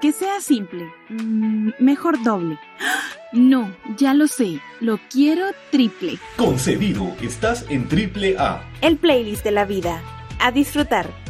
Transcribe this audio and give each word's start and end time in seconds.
Que 0.00 0.12
sea 0.12 0.40
simple. 0.40 0.86
Mm, 1.08 1.70
mejor 1.78 2.22
doble. 2.22 2.58
No, 3.32 3.74
ya 3.96 4.14
lo 4.14 4.28
sé. 4.28 4.60
Lo 4.80 4.98
quiero 5.10 5.46
triple. 5.70 6.18
Concedido, 6.36 7.14
estás 7.20 7.64
en 7.68 7.88
triple 7.88 8.36
A. 8.38 8.62
El 8.82 8.96
playlist 8.96 9.44
de 9.44 9.50
la 9.50 9.64
vida. 9.64 10.00
A 10.38 10.52
disfrutar. 10.52 11.25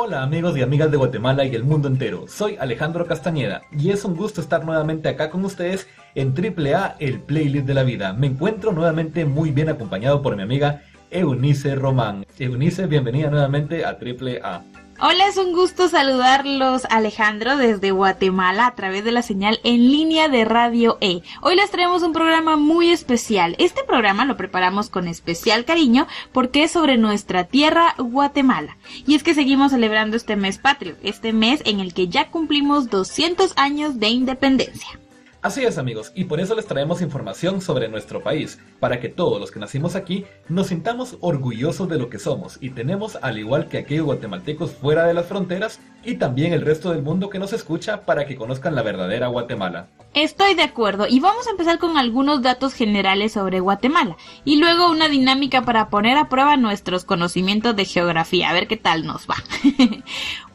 Hola 0.00 0.22
amigos 0.22 0.56
y 0.56 0.62
amigas 0.62 0.92
de 0.92 0.96
Guatemala 0.96 1.44
y 1.44 1.56
el 1.56 1.64
mundo 1.64 1.88
entero, 1.88 2.28
soy 2.28 2.56
Alejandro 2.60 3.04
Castañeda 3.04 3.62
y 3.72 3.90
es 3.90 4.04
un 4.04 4.14
gusto 4.14 4.40
estar 4.40 4.64
nuevamente 4.64 5.08
acá 5.08 5.28
con 5.28 5.44
ustedes 5.44 5.88
en 6.14 6.32
AAA, 6.38 6.94
el 7.00 7.18
playlist 7.18 7.66
de 7.66 7.74
la 7.74 7.82
vida. 7.82 8.12
Me 8.12 8.28
encuentro 8.28 8.70
nuevamente 8.70 9.24
muy 9.24 9.50
bien 9.50 9.68
acompañado 9.68 10.22
por 10.22 10.36
mi 10.36 10.44
amiga 10.44 10.82
Eunice 11.10 11.74
Román. 11.74 12.24
Eunice, 12.38 12.86
bienvenida 12.86 13.28
nuevamente 13.28 13.84
a 13.84 13.98
AAA. 13.98 14.62
Hola, 15.00 15.28
es 15.28 15.36
un 15.36 15.52
gusto 15.52 15.88
saludarlos 15.88 16.84
Alejandro 16.90 17.56
desde 17.56 17.92
Guatemala 17.92 18.66
a 18.66 18.74
través 18.74 19.04
de 19.04 19.12
la 19.12 19.22
señal 19.22 19.60
en 19.62 19.92
línea 19.92 20.28
de 20.28 20.44
Radio 20.44 20.98
E. 21.00 21.22
Hoy 21.40 21.54
les 21.54 21.70
traemos 21.70 22.02
un 22.02 22.12
programa 22.12 22.56
muy 22.56 22.90
especial. 22.90 23.54
Este 23.60 23.84
programa 23.84 24.24
lo 24.24 24.36
preparamos 24.36 24.90
con 24.90 25.06
especial 25.06 25.64
cariño 25.64 26.08
porque 26.32 26.64
es 26.64 26.72
sobre 26.72 26.98
nuestra 26.98 27.44
tierra 27.44 27.94
Guatemala. 27.96 28.76
Y 29.06 29.14
es 29.14 29.22
que 29.22 29.34
seguimos 29.34 29.70
celebrando 29.70 30.16
este 30.16 30.34
mes 30.34 30.58
patrio, 30.58 30.96
este 31.04 31.32
mes 31.32 31.62
en 31.64 31.78
el 31.78 31.94
que 31.94 32.08
ya 32.08 32.32
cumplimos 32.32 32.90
200 32.90 33.52
años 33.56 34.00
de 34.00 34.08
independencia. 34.08 34.98
Así 35.40 35.64
es 35.64 35.78
amigos, 35.78 36.10
y 36.16 36.24
por 36.24 36.40
eso 36.40 36.56
les 36.56 36.66
traemos 36.66 37.00
información 37.00 37.60
sobre 37.60 37.88
nuestro 37.88 38.20
país, 38.24 38.58
para 38.80 38.98
que 38.98 39.08
todos 39.08 39.40
los 39.40 39.52
que 39.52 39.60
nacimos 39.60 39.94
aquí 39.94 40.24
nos 40.48 40.66
sintamos 40.66 41.16
orgullosos 41.20 41.88
de 41.88 41.96
lo 41.96 42.10
que 42.10 42.18
somos 42.18 42.58
y 42.60 42.70
tenemos 42.70 43.16
al 43.22 43.38
igual 43.38 43.68
que 43.68 43.78
aquellos 43.78 44.06
guatemaltecos 44.06 44.72
fuera 44.72 45.06
de 45.06 45.14
las 45.14 45.26
fronteras 45.26 45.78
y 46.04 46.16
también 46.16 46.52
el 46.52 46.62
resto 46.62 46.90
del 46.90 47.02
mundo 47.02 47.30
que 47.30 47.38
nos 47.38 47.52
escucha 47.52 48.04
para 48.04 48.26
que 48.26 48.34
conozcan 48.34 48.74
la 48.74 48.82
verdadera 48.82 49.28
Guatemala. 49.28 49.86
Estoy 50.12 50.54
de 50.54 50.62
acuerdo 50.62 51.06
y 51.08 51.20
vamos 51.20 51.46
a 51.46 51.50
empezar 51.50 51.78
con 51.78 51.96
algunos 51.98 52.42
datos 52.42 52.74
generales 52.74 53.32
sobre 53.34 53.60
Guatemala 53.60 54.16
y 54.44 54.56
luego 54.56 54.90
una 54.90 55.08
dinámica 55.08 55.62
para 55.62 55.88
poner 55.88 56.18
a 56.18 56.28
prueba 56.28 56.56
nuestros 56.56 57.04
conocimientos 57.04 57.76
de 57.76 57.84
geografía, 57.84 58.50
a 58.50 58.54
ver 58.54 58.66
qué 58.66 58.76
tal 58.76 59.06
nos 59.06 59.28
va. 59.28 59.36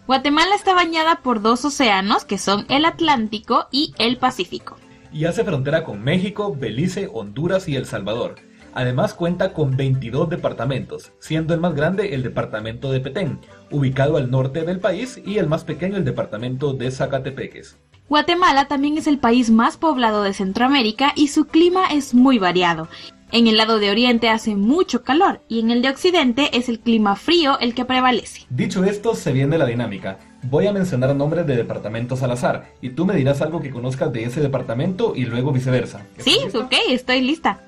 Guatemala 0.06 0.54
está 0.56 0.74
bañada 0.74 1.22
por 1.22 1.42
dos 1.42 1.64
océanos 1.64 2.26
que 2.26 2.38
son 2.38 2.66
el 2.68 2.84
Atlántico 2.84 3.68
y 3.72 3.94
el 3.98 4.18
Pacífico. 4.18 4.76
Y 5.14 5.26
hace 5.26 5.46
frontera 5.46 5.86
con 5.86 6.04
México, 6.04 6.54
Belice, 6.54 7.10
Honduras 7.14 7.70
y 7.70 7.78
El 7.78 7.86
Salvador. 7.86 8.36
Además 8.74 9.14
cuenta 9.14 9.54
con 9.54 9.78
22 9.78 10.30
departamentos, 10.30 11.14
siendo 11.20 11.54
el 11.54 11.62
más 11.62 11.74
grande 11.74 12.16
el 12.16 12.24
departamento 12.24 12.92
de 12.92 13.00
Petén, 13.00 13.40
ubicado 13.72 14.18
al 14.18 14.30
norte 14.30 14.64
del 14.64 14.80
país, 14.80 15.22
y 15.24 15.38
el 15.38 15.48
más 15.48 15.64
pequeño 15.64 15.96
el 15.96 16.04
departamento 16.04 16.74
de 16.74 16.92
Zacatepeques. 16.92 17.78
Guatemala 18.10 18.68
también 18.68 18.98
es 18.98 19.08
el 19.08 19.20
país 19.20 19.50
más 19.50 19.78
poblado 19.78 20.24
de 20.24 20.34
Centroamérica 20.34 21.14
y 21.16 21.30
su 21.30 21.46
clima 21.46 21.88
es 21.88 22.14
muy 22.14 22.40
variado. 22.40 22.90
En 23.34 23.48
el 23.48 23.58
lado 23.58 23.80
de 23.80 23.90
Oriente 23.90 24.30
hace 24.30 24.56
mucho 24.56 25.02
calor 25.02 25.42
y 25.50 25.60
en 25.60 25.72
el 25.72 25.82
de 25.82 25.90
Occidente 25.90 26.56
es 26.56 26.70
el 26.70 26.80
clima 26.80 27.16
frío 27.16 27.58
el 27.60 27.74
que 27.74 27.84
prevalece. 27.84 28.46
Dicho 28.52 28.84
esto, 28.84 29.16
se 29.16 29.32
viene 29.32 29.58
la 29.58 29.66
dinámica. 29.66 30.20
Voy 30.44 30.68
a 30.68 30.72
mencionar 30.72 31.16
nombres 31.16 31.48
de 31.48 31.56
departamentos 31.56 32.22
al 32.22 32.30
azar 32.30 32.70
y 32.80 32.92
tú 32.92 33.08
me 33.08 33.16
dirás 33.16 33.42
algo 33.42 33.60
que 33.60 33.72
conozcas 33.72 34.14
de 34.14 34.26
ese 34.26 34.40
departamento 34.40 35.14
y 35.16 35.26
luego 35.26 35.52
viceversa. 35.52 36.06
Sí, 36.20 36.38
ok, 36.54 36.74
estoy 36.90 37.22
lista. 37.22 37.60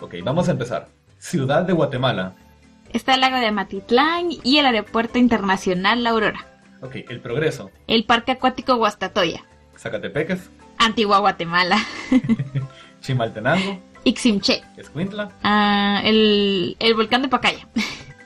Ok, 0.00 0.14
vamos 0.24 0.48
a 0.48 0.52
empezar. 0.52 0.88
Ciudad 1.18 1.64
de 1.64 1.74
Guatemala. 1.74 2.34
Está 2.94 3.14
el 3.14 3.20
lago 3.20 3.36
de 3.36 3.52
Matitlán 3.52 4.30
y 4.42 4.56
el 4.56 4.64
aeropuerto 4.64 5.18
internacional 5.18 6.04
La 6.04 6.10
Aurora. 6.10 6.46
Ok, 6.80 6.96
El 7.10 7.20
Progreso. 7.20 7.70
El 7.86 8.06
parque 8.06 8.32
acuático 8.32 8.76
Guastatoya. 8.76 9.44
Zacatepeques. 9.76 10.48
Antigua 10.78 11.18
Guatemala. 11.18 11.76
Chimaltenango. 13.02 13.91
Iximché. 14.04 14.62
Escuintla. 14.76 15.30
Ah, 15.42 16.00
el, 16.04 16.76
el 16.78 16.94
volcán 16.94 17.22
de 17.22 17.28
Pacaya. 17.28 17.68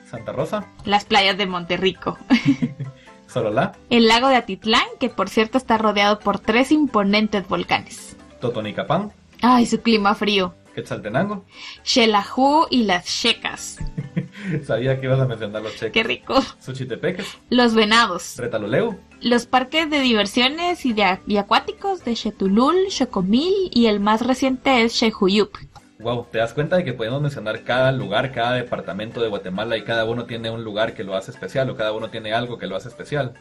Santa 0.09 0.31
Rosa. 0.31 0.65
Las 0.85 1.05
playas 1.05 1.37
de 1.37 1.45
Monterrico. 1.45 2.17
Sololá. 3.27 3.73
El 3.89 4.07
lago 4.07 4.29
de 4.29 4.37
Atitlán, 4.37 4.85
que 4.99 5.09
por 5.09 5.29
cierto 5.29 5.57
está 5.57 5.77
rodeado 5.77 6.19
por 6.19 6.39
tres 6.39 6.71
imponentes 6.71 7.47
volcanes. 7.47 8.15
Totonicapán. 8.39 9.11
Ay, 9.41 9.65
su 9.65 9.81
clima 9.81 10.15
frío. 10.15 10.55
Quetzaltenango. 10.73 11.45
Xelajú 11.83 12.67
y 12.69 12.83
las 12.83 13.05
checas. 13.05 13.77
Sabía 14.63 14.99
que 14.99 15.05
ibas 15.05 15.19
a 15.19 15.25
mencionar 15.25 15.61
los 15.61 15.73
cheques. 15.73 15.91
Qué 15.91 16.03
rico. 16.03 16.41
Suchitepeques. 16.59 17.37
Los 17.49 17.73
venados. 17.73 18.35
Retaloleu. 18.37 18.97
Los 19.21 19.45
parques 19.45 19.89
de 19.89 19.99
diversiones 19.99 20.85
y, 20.85 20.93
de, 20.93 21.19
y 21.25 21.37
acuáticos 21.37 22.05
de 22.05 22.13
Chetulul, 22.13 22.87
Chocomil 22.89 23.69
y 23.71 23.87
el 23.87 23.99
más 23.99 24.25
reciente 24.25 24.83
es 24.83 24.93
Xejuyup. 24.93 25.57
Wow, 25.99 26.27
te 26.31 26.37
das 26.37 26.53
cuenta 26.53 26.75
de 26.75 26.83
que 26.83 26.93
podemos 26.93 27.21
mencionar 27.21 27.63
cada 27.63 27.91
lugar, 27.91 28.31
cada 28.31 28.53
departamento 28.53 29.19
de 29.19 29.29
Guatemala 29.29 29.77
y 29.77 29.83
cada 29.83 30.05
uno 30.05 30.25
tiene 30.25 30.51
un 30.51 30.63
lugar 30.63 30.93
que 30.93 31.03
lo 31.03 31.15
hace 31.15 31.31
especial 31.31 31.71
o 31.71 31.75
cada 31.75 31.91
uno 31.91 32.11
tiene 32.11 32.33
algo 32.33 32.59
que 32.59 32.67
lo 32.67 32.75
hace 32.75 32.89
especial. 32.89 33.33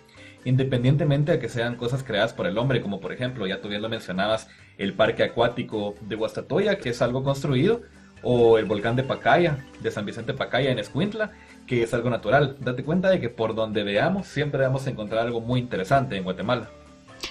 Independientemente 0.46 1.32
de 1.32 1.38
que 1.38 1.50
sean 1.50 1.76
cosas 1.76 2.02
creadas 2.02 2.32
por 2.32 2.46
el 2.46 2.56
hombre, 2.56 2.80
como 2.80 2.98
por 2.98 3.12
ejemplo, 3.12 3.46
ya 3.46 3.60
tú 3.60 3.68
bien 3.68 3.82
lo 3.82 3.90
mencionabas, 3.90 4.48
el 4.78 4.94
parque 4.94 5.24
acuático 5.24 5.96
de 6.00 6.16
Guastatoya, 6.16 6.78
que 6.78 6.90
es 6.90 7.02
algo 7.02 7.22
construido, 7.22 7.82
o 8.22 8.58
el 8.58 8.64
volcán 8.64 8.96
de 8.96 9.02
Pacaya, 9.02 9.64
de 9.80 9.90
San 9.90 10.06
Vicente 10.06 10.34
Pacaya 10.34 10.70
en 10.70 10.78
Escuintla, 10.78 11.32
que 11.66 11.82
es 11.82 11.94
algo 11.94 12.10
natural. 12.10 12.56
Date 12.60 12.84
cuenta 12.84 13.10
de 13.10 13.20
que 13.20 13.28
por 13.28 13.54
donde 13.54 13.82
veamos 13.82 14.26
siempre 14.26 14.62
vamos 14.62 14.86
a 14.86 14.90
encontrar 14.90 15.26
algo 15.26 15.40
muy 15.40 15.60
interesante 15.60 16.16
en 16.16 16.24
Guatemala. 16.24 16.70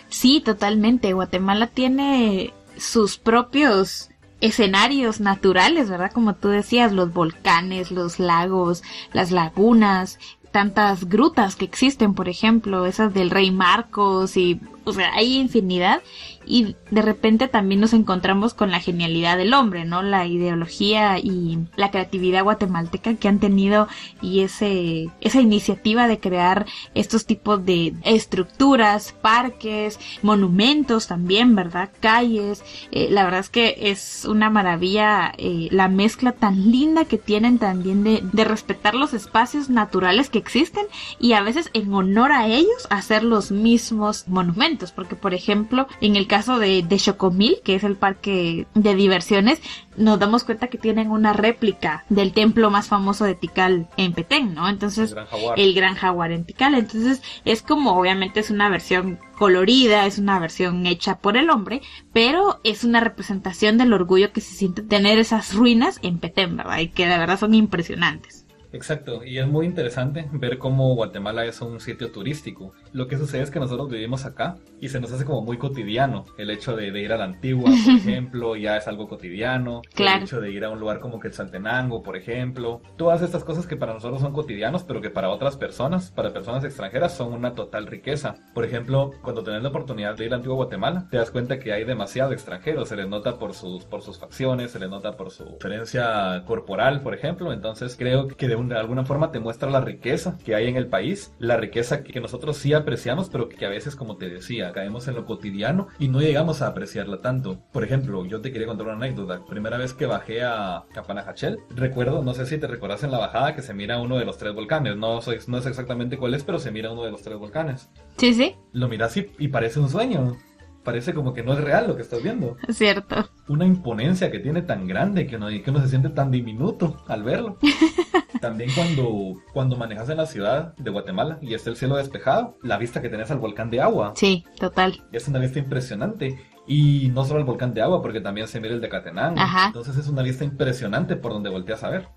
Sí, 0.10 0.42
totalmente. 0.42 1.14
Guatemala 1.14 1.68
tiene 1.68 2.54
sus 2.78 3.18
propios 3.18 4.10
escenarios 4.42 5.22
naturales, 5.22 5.90
¿verdad? 5.90 6.12
Como 6.12 6.36
tú 6.36 6.50
decías, 6.50 6.92
los 6.92 7.14
volcanes, 7.14 7.92
los 7.92 8.20
lagos, 8.20 8.84
las 9.14 9.32
lagunas, 9.32 10.20
tantas 10.52 11.10
grutas 11.10 11.56
que 11.56 11.66
existen, 11.66 12.14
por 12.14 12.30
ejemplo, 12.30 12.86
esas 12.86 13.14
del 13.14 13.30
Rey 13.30 13.52
Marcos 13.52 14.38
y, 14.38 14.60
o 14.86 14.94
sea, 14.94 15.14
hay 15.14 15.38
infinidad 15.38 16.02
y 16.48 16.76
de 16.92 17.02
repente 17.02 17.48
también 17.48 17.82
nos 17.82 17.94
encontramos 17.94 18.54
con 18.54 18.72
la 18.72 18.80
genialidad 18.80 19.38
del 19.38 19.54
hombre, 19.54 19.86
¿no? 19.86 20.04
La 20.04 20.26
ideología 20.28 21.18
y 21.18 21.60
la 21.76 21.92
creatividad 21.92 22.44
guatemalteca 22.44 23.16
que 23.16 23.28
han 23.28 23.40
tenido 23.40 23.88
y 24.22 24.42
ese, 24.42 25.10
esa 25.22 25.42
iniciativa 25.42 26.08
de 26.08 26.20
crear 26.20 26.66
estos 26.94 27.26
tipos 27.26 27.66
de 27.66 27.94
estructuras, 28.04 29.14
parques, 29.22 30.00
monumentos 30.22 31.08
también, 31.08 31.56
¿verdad? 31.56 31.90
Calles. 32.00 32.64
Eh, 32.92 33.08
la 33.10 33.24
verdad 33.24 33.40
es 33.40 33.50
que 33.50 33.76
es 33.80 34.26
una 34.26 34.50
maravilla 34.50 35.34
eh, 35.38 35.68
la 35.72 35.88
mezcla 35.88 36.32
tan 36.32 36.72
linda 36.72 37.06
que 37.06 37.18
tienen 37.18 37.58
también 37.58 38.04
de, 38.04 38.22
de 38.22 38.44
respetar 38.44 38.96
los 38.96 39.14
espacios 39.14 39.70
naturales 39.70 40.30
que 40.30 40.38
existen 40.38 40.86
y 41.20 41.34
a 41.34 41.42
veces 41.42 41.70
en 41.74 41.94
honor 41.94 42.32
a 42.32 42.48
ellos 42.48 42.88
hacer 42.90 43.24
los 43.24 43.52
mismos 43.52 44.28
monumentos, 44.28 44.75
porque 44.92 45.16
por 45.16 45.34
ejemplo, 45.34 45.88
en 46.02 46.16
el 46.16 46.28
caso 46.28 46.60
de, 46.60 46.84
de 46.84 46.98
Chocomil, 46.98 47.58
que 47.64 47.76
es 47.76 47.84
el 47.84 47.96
parque 47.96 48.68
de 48.74 48.96
diversiones, 48.96 49.62
nos 49.98 50.20
damos 50.20 50.44
cuenta 50.44 50.68
que 50.68 50.78
tienen 50.78 51.12
una 51.12 51.34
réplica 51.34 52.06
del 52.10 52.34
templo 52.34 52.70
más 52.70 52.88
famoso 52.88 53.26
de 53.26 53.36
Tikal 53.36 53.88
en 53.98 54.14
Petén, 54.14 54.54
¿no? 54.54 54.68
Entonces, 54.68 55.12
El 55.12 55.16
Gran 55.16 55.28
Jaguar. 55.28 55.60
el 55.60 55.74
Gran 55.74 55.96
Jaguar 55.96 56.32
en 56.32 56.46
Tikal. 56.46 56.76
Entonces, 56.76 57.22
es 57.46 57.62
como, 57.62 57.98
obviamente, 57.98 58.40
es 58.40 58.50
una 58.50 58.70
versión 58.70 59.20
colorida, 59.38 60.06
es 60.06 60.18
una 60.18 60.40
versión 60.40 60.86
hecha 60.86 61.20
por 61.20 61.38
el 61.38 61.50
hombre, 61.50 61.82
pero 62.14 62.60
es 62.64 62.84
una 62.84 63.00
representación 63.00 63.78
del 63.78 63.94
orgullo 63.94 64.32
que 64.32 64.42
se 64.42 64.54
siente 64.56 64.82
tener 64.82 65.20
esas 65.20 65.54
ruinas 65.54 66.00
en 66.02 66.20
Petén, 66.20 66.56
¿verdad? 66.58 66.80
Y 66.80 66.90
que 66.90 67.08
de 67.08 67.18
verdad 67.18 67.40
son 67.40 67.54
impresionantes. 67.54 68.45
Exacto, 68.76 69.24
y 69.24 69.38
es 69.38 69.48
muy 69.48 69.66
interesante 69.66 70.28
ver 70.34 70.58
cómo 70.58 70.94
Guatemala 70.96 71.46
es 71.46 71.62
un 71.62 71.80
sitio 71.80 72.12
turístico. 72.12 72.74
Lo 72.92 73.08
que 73.08 73.18
sucede 73.18 73.42
es 73.42 73.50
que 73.50 73.60
nosotros 73.60 73.90
vivimos 73.90 74.26
acá 74.26 74.58
y 74.82 74.90
se 74.90 75.00
nos 75.00 75.14
hace 75.14 75.24
como 75.24 75.42
muy 75.42 75.58
cotidiano 75.58 76.26
el 76.38 76.50
hecho 76.50 76.76
de, 76.76 76.92
de 76.92 77.02
ir 77.02 77.14
a 77.14 77.18
la 77.18 77.24
antigua, 77.24 77.72
por 77.86 77.96
ejemplo, 77.96 78.56
ya 78.58 78.76
es 78.76 78.88
algo 78.90 79.08
cotidiano. 79.08 79.82
Claro. 79.94 80.18
El 80.18 80.24
hecho 80.24 80.42
de 80.42 80.52
ir 80.52 80.66
a 80.66 80.70
un 80.70 80.82
lugar 80.82 81.00
como 81.00 81.22
Quetzaltenango, 81.22 82.04
por 82.04 82.18
ejemplo. 82.18 82.82
Todas 82.98 83.22
estas 83.22 83.46
cosas 83.46 83.66
que 83.66 83.78
para 83.78 83.94
nosotros 83.94 84.20
son 84.20 84.34
cotidianos, 84.34 84.84
pero 84.84 85.00
que 85.00 85.10
para 85.10 85.30
otras 85.30 85.56
personas, 85.56 86.12
para 86.12 86.34
personas 86.34 86.66
extranjeras, 86.66 87.16
son 87.16 87.32
una 87.32 87.54
total 87.54 87.88
riqueza. 87.88 88.36
Por 88.54 88.66
ejemplo, 88.66 89.12
cuando 89.22 89.42
tenés 89.42 89.64
la 89.64 89.70
oportunidad 89.70 90.18
de 90.18 90.26
ir 90.26 90.34
a 90.34 90.36
Antigua 90.36 90.58
Guatemala, 90.58 91.08
te 91.10 91.16
das 91.16 91.32
cuenta 91.32 91.60
que 91.60 91.72
hay 91.72 91.86
demasiado 91.86 92.34
extranjero. 92.34 92.86
Se 92.86 92.98
les 92.98 93.08
nota 93.08 93.40
por 93.40 93.54
sus, 93.54 93.86
por 93.86 94.02
sus 94.02 94.20
facciones, 94.20 94.72
se 94.72 94.80
les 94.80 94.90
nota 94.90 95.16
por 95.16 95.32
su 95.32 95.46
diferencia 95.46 96.44
corporal, 96.46 97.02
por 97.02 97.14
ejemplo. 97.14 97.54
Entonces 97.54 97.96
creo 97.98 98.28
que 98.28 98.50
de 98.50 98.65
de 98.70 98.78
alguna 98.78 99.06
forma 99.06 99.32
te 99.32 99.40
muestra 99.40 99.70
la 99.70 99.82
riqueza 99.82 100.38
que 100.44 100.56
hay 100.56 100.68
en 100.68 100.78
el 100.78 100.88
país, 100.88 101.34
la 101.40 101.58
riqueza 101.58 102.04
que 102.04 102.20
nosotros 102.20 102.58
sí 102.58 102.74
apreciamos, 102.74 103.30
pero 103.30 103.50
que 103.50 103.66
a 103.66 103.70
veces, 103.70 103.96
como 103.96 104.18
te 104.18 104.30
decía, 104.30 104.72
caemos 104.72 105.08
en 105.08 105.16
lo 105.16 105.26
cotidiano 105.26 105.88
y 106.00 106.08
no 106.08 106.22
llegamos 106.22 106.62
a 106.62 106.68
apreciarla 106.68 107.22
tanto. 107.22 107.60
Por 107.72 107.84
ejemplo, 107.84 108.26
yo 108.26 108.42
te 108.42 108.52
quería 108.52 108.68
contar 108.68 108.88
una 108.88 108.96
anécdota. 108.96 109.44
Primera 109.46 109.78
vez 109.78 109.94
que 109.94 110.06
bajé 110.06 110.44
a 110.44 110.86
Capanajachel, 110.94 111.60
recuerdo, 111.70 112.24
no 112.24 112.34
sé 112.34 112.46
si 112.46 112.58
te 112.58 112.68
recuerdas 112.68 113.04
en 113.04 113.12
la 113.12 113.20
bajada 113.20 113.56
que 113.56 113.62
se 113.62 113.74
mira 113.74 114.00
uno 114.00 114.18
de 114.18 114.26
los 114.26 114.38
tres 114.38 114.54
volcanes. 114.54 114.96
No, 114.96 115.22
soy, 115.22 115.40
no 115.48 115.62
sé 115.62 115.70
exactamente 115.70 116.18
cuál 116.18 116.34
es, 116.34 116.44
pero 116.44 116.60
se 116.60 116.72
mira 116.72 116.92
uno 116.92 117.04
de 117.04 117.12
los 117.12 117.22
tres 117.22 117.38
volcanes. 117.38 117.90
Sí, 118.18 118.34
sí. 118.34 118.56
Lo 118.74 118.88
miras 118.88 119.16
y, 119.18 119.32
y 119.40 119.48
parece 119.50 119.80
un 119.80 119.90
sueño 119.90 120.38
parece 120.86 121.14
como 121.14 121.34
que 121.34 121.44
no 121.44 121.52
es 121.52 121.60
real 121.60 121.88
lo 121.88 121.98
que 121.98 122.04
estás 122.04 122.24
viendo. 122.24 122.56
Cierto. 122.70 123.30
Una 123.50 123.66
imponencia 123.66 124.32
que 124.32 124.40
tiene 124.40 124.62
tan 124.62 124.88
grande 124.88 125.28
que 125.28 125.36
uno, 125.36 125.50
que 125.50 125.70
uno 125.70 125.82
se 125.82 125.90
siente 125.90 126.10
tan 126.10 126.32
diminuto 126.32 127.04
al 127.08 127.24
verlo. 127.24 127.58
También 128.40 128.70
cuando, 128.74 129.42
cuando 129.54 129.76
manejas 129.76 130.10
en 130.10 130.18
la 130.18 130.26
ciudad 130.26 130.76
de 130.78 130.92
Guatemala 130.92 131.40
y 131.42 131.54
está 131.54 131.70
el 131.70 131.76
cielo 131.76 131.98
despejado, 131.98 132.58
la 132.62 132.78
vista 132.78 133.02
que 133.02 133.10
tenés 133.10 133.32
al 133.32 133.40
volcán 133.40 133.70
de 133.70 133.82
agua. 133.82 134.14
Sí, 134.16 134.46
total. 134.60 135.04
Es 135.12 135.28
una 135.28 135.40
vista 135.40 135.60
impresionante. 135.60 136.40
Y 136.68 137.10
no 137.14 137.26
solo 137.26 137.40
el 137.40 137.46
volcán 137.46 137.74
de 137.74 137.82
agua, 137.82 138.02
porque 138.02 138.22
también 138.22 138.48
se 138.48 138.60
mira 138.60 138.74
el 138.74 138.82
de 138.82 138.90
Catenán. 138.90 139.38
Ajá. 139.38 139.68
Entonces 139.68 139.98
es 139.98 140.08
una 140.08 140.24
vista 140.24 140.44
impresionante 140.44 141.16
por 141.16 141.32
donde 141.32 141.50
volteas 141.50 141.84
a 141.84 141.90
ver. 141.90 142.08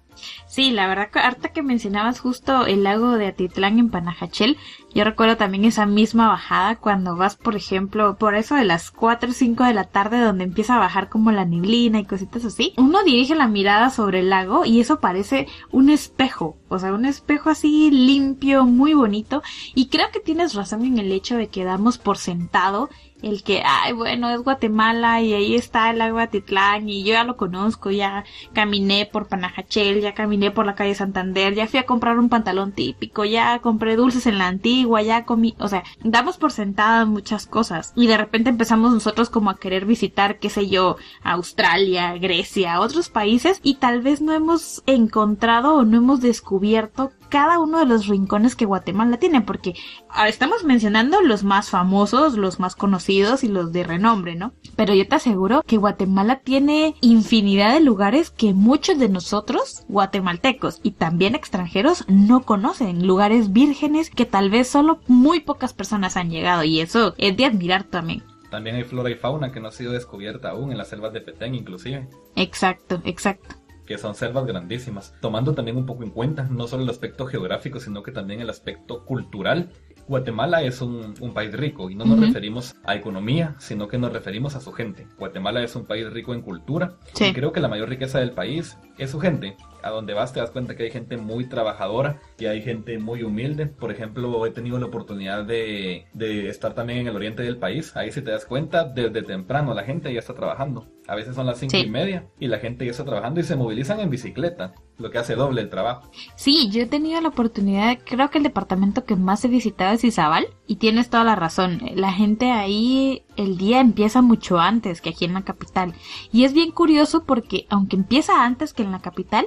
Sí, 0.47 0.71
la 0.71 0.87
verdad, 0.87 1.09
harta 1.15 1.51
que 1.51 1.63
mencionabas 1.63 2.21
justo 2.21 2.67
el 2.67 2.85
lago 2.85 3.13
de 3.13 3.29
Atitlán 3.29 3.79
en 3.79 3.91
Panajachel, 3.91 4.57
yo 4.95 5.05
recuerdo 5.05 5.37
también 5.37 5.65
esa 5.65 5.85
misma 5.85 6.29
bajada 6.29 6.77
cuando 6.77 7.15
vas, 7.15 7.37
por 7.37 7.55
ejemplo, 7.55 8.17
por 8.17 8.35
eso 8.35 8.55
de 8.55 8.65
las 8.65 8.91
4 8.91 9.31
o 9.31 9.33
5 9.33 9.65
de 9.65 9.75
la 9.75 9.85
tarde 9.85 10.21
donde 10.21 10.45
empieza 10.45 10.77
a 10.77 10.79
bajar 10.79 11.09
como 11.11 11.31
la 11.31 11.45
neblina 11.45 12.01
y 12.01 12.07
cositas 12.07 12.45
así. 12.45 12.73
Uno 12.79 13.05
dirige 13.05 13.35
la 13.35 13.49
mirada 13.49 13.91
sobre 13.91 14.21
el 14.21 14.31
lago 14.31 14.65
y 14.65 14.81
eso 14.81 14.99
parece 14.99 15.47
un 15.71 15.91
espejo, 15.91 16.57
o 16.69 16.79
sea, 16.79 16.95
un 16.95 17.05
espejo 17.05 17.51
así 17.51 17.91
limpio, 17.91 18.65
muy 18.65 18.95
bonito. 18.95 19.43
Y 19.75 19.89
creo 19.89 20.11
que 20.11 20.21
tienes 20.21 20.55
razón 20.55 20.85
en 20.85 20.99
el 20.99 21.13
hecho 21.13 21.37
de 21.37 21.49
que 21.49 21.65
damos 21.65 21.99
por 21.99 22.17
sentado 22.17 22.89
el 23.23 23.43
que, 23.43 23.63
ay, 23.65 23.93
bueno, 23.93 24.31
es 24.31 24.41
Guatemala 24.43 25.21
y 25.23 25.33
ahí 25.33 25.55
está 25.55 25.91
el 25.91 25.99
lago 25.99 26.19
Atitlán 26.19 26.89
y 26.89 27.03
yo 27.03 27.13
ya 27.13 27.25
lo 27.25 27.37
conozco, 27.37 27.91
ya 27.91 28.25
caminé 28.53 29.07
por 29.07 29.29
Panajachel, 29.29 30.01
ya 30.01 30.15
caminé 30.15 30.51
por 30.51 30.67
la 30.67 30.75
calle 30.75 30.95
Santander, 30.95 31.55
ya 31.55 31.67
fui 31.67 31.79
a 31.79 31.87
comprar 31.87 32.19
un 32.19 32.29
pantalón 32.29 32.73
típico, 32.73 33.25
ya 33.25 33.59
compré 33.61 33.97
dulces 33.97 34.27
en 34.27 34.39
la 34.39 34.47
antigua, 34.47 35.03
ya 35.03 35.25
comí, 35.25 35.55
o 35.59 35.69
sea, 35.69 35.83
damos 36.03 36.39
por 36.39 36.53
sentadas 36.53 37.07
muchas 37.07 37.47
cosas 37.47 37.93
y 37.97 38.07
de 38.07 38.17
repente 38.17 38.51
empezamos 38.51 38.93
nosotros 38.93 39.31
como 39.31 39.51
a 39.51 39.59
querer 39.59 39.85
visitar, 39.85 40.39
qué 40.39 40.51
sé 40.51 40.69
yo, 40.69 40.97
Australia, 41.23 42.17
Grecia, 42.19 42.81
otros 42.81 43.09
países 43.09 43.61
y 43.63 43.77
tal 43.77 44.01
vez 44.01 44.21
no 44.21 44.33
hemos 44.33 44.83
encontrado 44.87 45.75
o 45.75 45.85
no 45.85 45.97
hemos 45.97 46.21
descubierto 46.21 47.13
cada 47.29 47.59
uno 47.59 47.79
de 47.79 47.87
los 47.87 48.07
rincones 48.07 48.57
que 48.57 48.65
Guatemala 48.65 49.19
tiene, 49.19 49.41
porque 49.41 49.75
ahora 50.09 50.29
estamos 50.29 50.65
mencionando 50.65 51.21
los 51.23 51.45
más 51.45 51.71
famosos, 51.71 52.37
los 52.37 52.61
más 52.61 52.77
conocidos 52.77 53.45
y 53.45 53.49
los 53.49 53.73
de 53.73 53.85
renombre, 53.85 54.35
¿no? 54.35 54.53
Pero 54.77 54.95
yo 54.95 55.07
te 55.07 55.17
aseguro 55.17 55.63
que 55.67 55.77
Guatemala 55.77 56.41
tiene 56.41 56.95
infinidad 57.01 57.73
de 57.73 57.81
lugares 57.81 58.31
que 58.31 58.55
muchos 58.55 58.99
de 58.99 59.09
nosotros, 59.09 59.85
guatemaltecos 59.89 60.81
y 60.83 60.93
también 60.93 61.35
extranjeros, 61.35 62.05
no 62.09 62.43
conocen, 62.43 63.07
lugares 63.07 63.53
vírgenes 63.53 64.11
que 64.11 64.27
tal 64.27 64.51
vez 64.51 64.69
solo 64.69 65.01
muy 65.07 65.41
pocas 65.41 65.73
personas 65.73 66.17
han 66.17 66.31
llegado 66.31 66.65
y 66.65 66.81
eso 66.81 67.15
es 67.19 67.37
de 67.37 67.45
admirar 67.45 67.85
también. 67.85 68.23
También 68.51 68.77
hay 68.77 68.85
flora 68.85 69.11
y 69.11 69.15
fauna 69.15 69.53
que 69.53 69.61
no 69.61 69.69
ha 69.69 69.73
sido 69.73 69.93
descubierta 69.93 70.51
aún 70.51 70.73
en 70.73 70.79
las 70.79 70.89
selvas 70.89 71.13
de 71.13 71.21
Petén 71.21 71.55
inclusive. 71.55 72.09
Exacto, 72.35 73.03
exacto 73.05 73.57
que 73.89 73.97
son 73.97 74.15
selvas 74.15 74.45
grandísimas, 74.45 75.15
tomando 75.23 75.55
también 75.55 75.79
un 75.79 75.87
poco 75.87 76.05
en 76.05 76.11
cuenta 76.11 76.47
no 76.51 76.67
solo 76.67 76.83
el 76.83 76.91
aspecto 76.91 77.25
geográfico, 77.25 77.81
sino 77.81 78.03
que 78.03 78.13
también 78.13 78.43
el 78.43 78.51
aspecto 78.51 79.07
cultural. 79.07 79.71
Guatemala 80.07 80.63
es 80.63 80.83
un, 80.83 81.15
país 81.33 81.53
rico 81.53 81.89
y 81.89 81.95
no 81.95 82.05
nos 82.05 82.21
referimos 82.21 82.77
a 82.85 82.97
economía, 82.97 83.55
sino 83.59 83.89
que 83.89 83.97
nos 83.97 84.13
referimos 84.13 84.57
a 84.57 84.61
su 84.61 84.73
gente. 84.73 85.07
Guatemala 85.19 85.63
es 85.63 85.75
un 85.75 85.87
país 85.87 86.11
rico 86.11 86.35
en 86.35 86.43
cultura 86.43 86.99
y 87.19 87.33
creo 87.33 87.53
que 87.53 87.61
la 87.61 87.69
mayor 87.69 87.89
riqueza 87.89 88.19
del 88.19 88.33
país 88.33 88.77
es 88.99 89.11
su 89.11 89.21
gente 89.21 89.57
a 89.83 89.91
donde 89.91 90.13
vas 90.13 90.33
te 90.33 90.41
das 90.41 90.51
cuenta 90.51 90.77
que 90.77 90.85
hay 90.85 90.91
gente 90.91 91.17
muy 91.17 91.49
trabajadora 91.49 92.21
y 92.39 92.47
hay 92.47 92.61
gente 92.63 92.99
muy 92.99 93.23
humilde. 93.23 93.67
Por 93.67 93.91
ejemplo, 93.91 94.45
he 94.45 94.51
tenido 94.51 94.79
la 94.79 94.87
oportunidad 94.87 95.45
de, 95.45 96.07
de 96.13 96.49
estar 96.49 96.75
también 96.75 97.01
en 97.01 97.09
el 97.09 97.17
oriente 97.17 97.43
del 97.43 97.57
país. 97.57 97.97
Ahí 97.97 98.13
si 98.13 98.21
te 98.21 98.31
das 98.31 98.45
cuenta, 98.45 98.85
desde 98.85 99.23
temprano 99.23 99.73
la 99.73 99.85
gente 99.85 100.13
ya 100.13 100.21
está 100.21 100.35
trabajando. 100.35 100.87
A 101.09 101.15
veces 101.15 101.35
son 101.35 101.47
las 101.47 101.59
cinco 101.59 101.79
y 101.79 101.89
media 101.89 102.29
y 102.39 102.49
la 102.49 102.59
gente 102.59 102.85
ya 102.85 102.91
está 102.91 103.03
trabajando 103.03 103.41
y 103.41 103.43
se 103.43 103.57
movilizan 103.57 103.99
en 104.01 104.11
bicicleta, 104.11 104.75
lo 104.99 105.11
que 105.11 105.17
hace 105.17 105.37
doble 105.37 105.63
el 105.63 105.71
trabajo. 105.71 106.11
Sí, 106.37 106.69
yo 106.71 106.83
he 106.83 106.87
tenido 106.87 107.19
la 107.23 107.29
oportunidad, 107.29 107.99
creo 108.05 108.29
que 108.29 108.37
el 108.37 108.45
departamento 108.45 109.07
que 109.07 109.17
más 109.17 109.43
he 109.43 109.49
visitado 109.49 109.95
es 109.95 110.05
Izabal 110.05 110.49
y 110.67 110.77
tienes 110.77 111.09
toda 111.09 111.25
la 111.25 111.35
razón. 111.35 111.81
La 111.95 112.13
gente 112.13 112.53
ahí 112.53 113.25
el 113.37 113.57
día 113.57 113.81
empieza 113.81 114.21
mucho 114.21 114.59
antes 114.59 115.01
que 115.01 115.09
aquí 115.09 115.25
en 115.25 115.33
la 115.33 115.45
capital. 115.45 115.95
Y 116.31 116.45
es 116.45 116.53
bien 116.53 116.73
curioso 116.73 117.25
porque 117.25 117.67
aunque 117.71 117.97
empieza 117.97 118.45
antes 118.45 118.75
que 118.75 118.83
en 118.83 118.93
la 118.93 119.01
capital, 119.01 119.47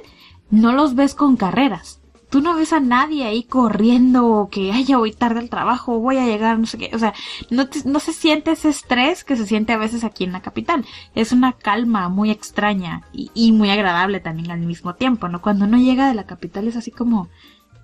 no 0.50 0.72
los 0.72 0.96
ves 0.96 1.14
con 1.14 1.36
carreras. 1.36 2.01
Tú 2.32 2.40
no 2.40 2.56
ves 2.56 2.72
a 2.72 2.80
nadie 2.80 3.26
ahí 3.26 3.44
corriendo 3.44 4.26
o 4.26 4.48
que, 4.48 4.72
ay, 4.72 4.84
ya 4.84 4.96
voy 4.96 5.12
tarde 5.12 5.38
al 5.40 5.50
trabajo, 5.50 6.00
voy 6.00 6.16
a 6.16 6.24
llegar, 6.24 6.58
no 6.58 6.64
sé 6.66 6.78
qué. 6.78 6.90
O 6.94 6.98
sea, 6.98 7.12
no, 7.50 7.68
no 7.84 8.00
se 8.00 8.14
siente 8.14 8.52
ese 8.52 8.70
estrés 8.70 9.22
que 9.22 9.36
se 9.36 9.46
siente 9.46 9.74
a 9.74 9.76
veces 9.76 10.02
aquí 10.02 10.24
en 10.24 10.32
la 10.32 10.40
capital. 10.40 10.86
Es 11.14 11.32
una 11.32 11.52
calma 11.52 12.08
muy 12.08 12.30
extraña 12.30 13.02
y, 13.12 13.30
y 13.34 13.52
muy 13.52 13.68
agradable 13.68 14.18
también 14.18 14.50
al 14.50 14.60
mismo 14.60 14.94
tiempo, 14.94 15.28
¿no? 15.28 15.42
Cuando 15.42 15.66
uno 15.66 15.76
llega 15.76 16.08
de 16.08 16.14
la 16.14 16.24
capital 16.24 16.66
es 16.66 16.76
así 16.76 16.90
como, 16.90 17.28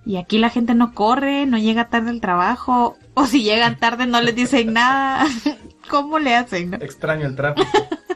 y 0.03 0.17
aquí 0.17 0.39
la 0.39 0.49
gente 0.49 0.73
no 0.73 0.95
corre, 0.95 1.45
no 1.45 1.59
llega 1.59 1.89
tarde 1.89 2.09
al 2.09 2.19
trabajo, 2.19 2.97
o 3.13 3.27
si 3.27 3.43
llegan 3.43 3.77
tarde 3.77 4.07
no 4.07 4.19
les 4.19 4.35
dicen 4.35 4.73
nada. 4.73 5.27
¿Cómo 5.89 6.17
le 6.17 6.35
hacen? 6.35 6.73
Extraño 6.73 7.27
el 7.27 7.35
tráfico. 7.35 7.69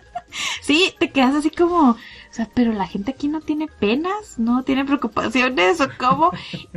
sí, 0.64 0.96
te 1.00 1.12
quedas 1.12 1.36
así 1.36 1.52
como, 1.52 1.96
o 2.34 2.36
sea, 2.36 2.50
pero 2.52 2.74
la 2.74 2.88
gente 2.88 3.12
aquí 3.12 3.28
no 3.28 3.42
tiene 3.42 3.68
penas, 3.68 4.40
no 4.40 4.64
tiene 4.64 4.86
preocupaciones 4.86 5.80
o 5.82 5.88
cómo. 6.00 6.32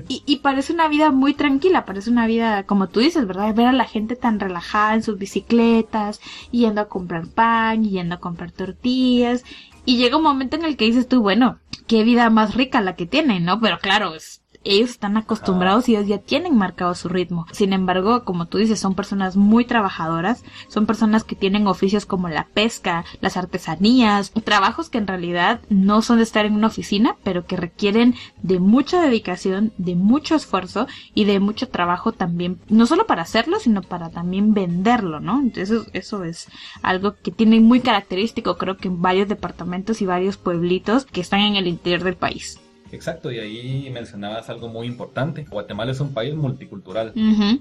Y, 0.07 0.23
y, 0.27 0.41
parece 0.41 0.75
una 0.75 0.87
vida 0.87 1.11
muy 1.11 1.33
tranquila, 1.33 1.87
parece 1.87 2.11
una 2.11 2.27
vida, 2.27 2.65
como 2.65 2.91
tú 2.91 3.01
dices, 3.01 3.27
¿verdad? 3.27 3.55
Ver 3.55 3.69
a 3.69 3.73
la 3.73 3.87
gente 3.87 4.17
tan 4.17 4.39
relajada 4.39 4.93
en 4.93 5.03
sus 5.03 5.17
bicicletas, 5.17 6.21
yendo 6.51 6.83
a 6.83 6.89
comprar 6.91 7.29
pan, 7.29 7.85
yendo 7.85 8.17
a 8.17 8.21
comprar 8.21 8.51
tortillas. 8.51 9.45
Y 9.87 9.97
llega 9.97 10.19
un 10.19 10.25
momento 10.25 10.57
en 10.57 10.67
el 10.67 10.77
que 10.77 10.85
dices 10.85 11.09
tú, 11.09 11.23
bueno, 11.23 11.59
qué 11.87 12.05
vida 12.05 12.29
más 12.29 12.55
rica 12.55 12.83
la 12.83 12.95
que 12.95 13.07
tienen, 13.07 13.47
¿no? 13.47 13.59
Pero 13.59 13.79
claro, 13.79 14.15
es 14.15 14.43
ellos 14.67 14.91
están 14.91 15.17
acostumbrados 15.17 15.89
y 15.89 15.97
ellos 15.97 16.09
ya 16.09 16.19
tienen 16.19 16.57
marcado 16.57 16.95
su 16.95 17.09
ritmo. 17.09 17.47
Sin 17.53 17.73
embargo, 17.73 18.25
como 18.25 18.47
tú 18.47 18.59
dices, 18.59 18.81
son 18.81 18.95
personas 18.95 19.37
muy 19.37 19.65
trabajadoras, 19.65 20.45
son 20.69 20.87
personas 20.87 21.25
que 21.25 21.37
tienen 21.37 21.67
oficios 21.67 22.07
como 22.07 22.29
la 22.29 22.47
pesca, 22.53 23.05
las 23.21 23.37
artesanías, 23.37 24.33
trabajos 24.45 24.91
que 24.91 24.99
en 24.99 25.07
realidad 25.07 25.61
no 25.69 26.03
son 26.03 26.19
de 26.19 26.23
estar 26.23 26.47
en 26.47 26.55
una 26.55 26.69
oficina, 26.69 27.17
pero 27.23 27.47
que 27.47 27.57
requieren 27.57 28.15
de 28.43 28.61
mucha 28.61 29.01
dedicación, 29.01 29.73
de 29.79 29.97
mucho 29.97 30.35
esfuerzo 30.35 30.87
y 31.15 31.25
de 31.25 31.41
mucho 31.41 31.69
trabajo 31.69 32.13
también, 32.13 32.61
no 32.69 32.87
solo 32.87 33.07
para 33.07 33.23
hacerlo, 33.23 33.59
sino 33.59 33.83
para 33.83 34.11
también 34.11 34.55
venderlo, 34.55 35.21
¿no? 35.21 35.41
Entonces 35.41 35.87
eso 35.93 36.25
es 36.25 36.49
algo 36.83 37.15
que 37.23 37.31
tiene 37.31 37.61
muy 37.61 37.81
característico, 37.81 38.57
creo 38.57 38.77
que 38.77 38.89
en 38.89 39.03
varios 39.03 39.29
departamentos 39.29 40.03
y 40.03 40.07
varios 40.07 40.37
pueblitos 40.37 41.07
que 41.07 41.21
están 41.21 41.41
en 41.41 41.57
el 41.57 41.67
interior 41.67 42.03
del 42.03 42.17
país. 42.17 42.61
Exacto, 42.93 43.31
y 43.31 43.39
ahí 43.39 43.91
mencionabas 43.93 44.49
algo 44.51 44.69
muy 44.69 44.87
importante. 44.87 45.47
Guatemala 45.49 45.93
es 45.93 46.01
un 46.01 46.15
país 46.15 46.35
multicultural. 46.35 47.13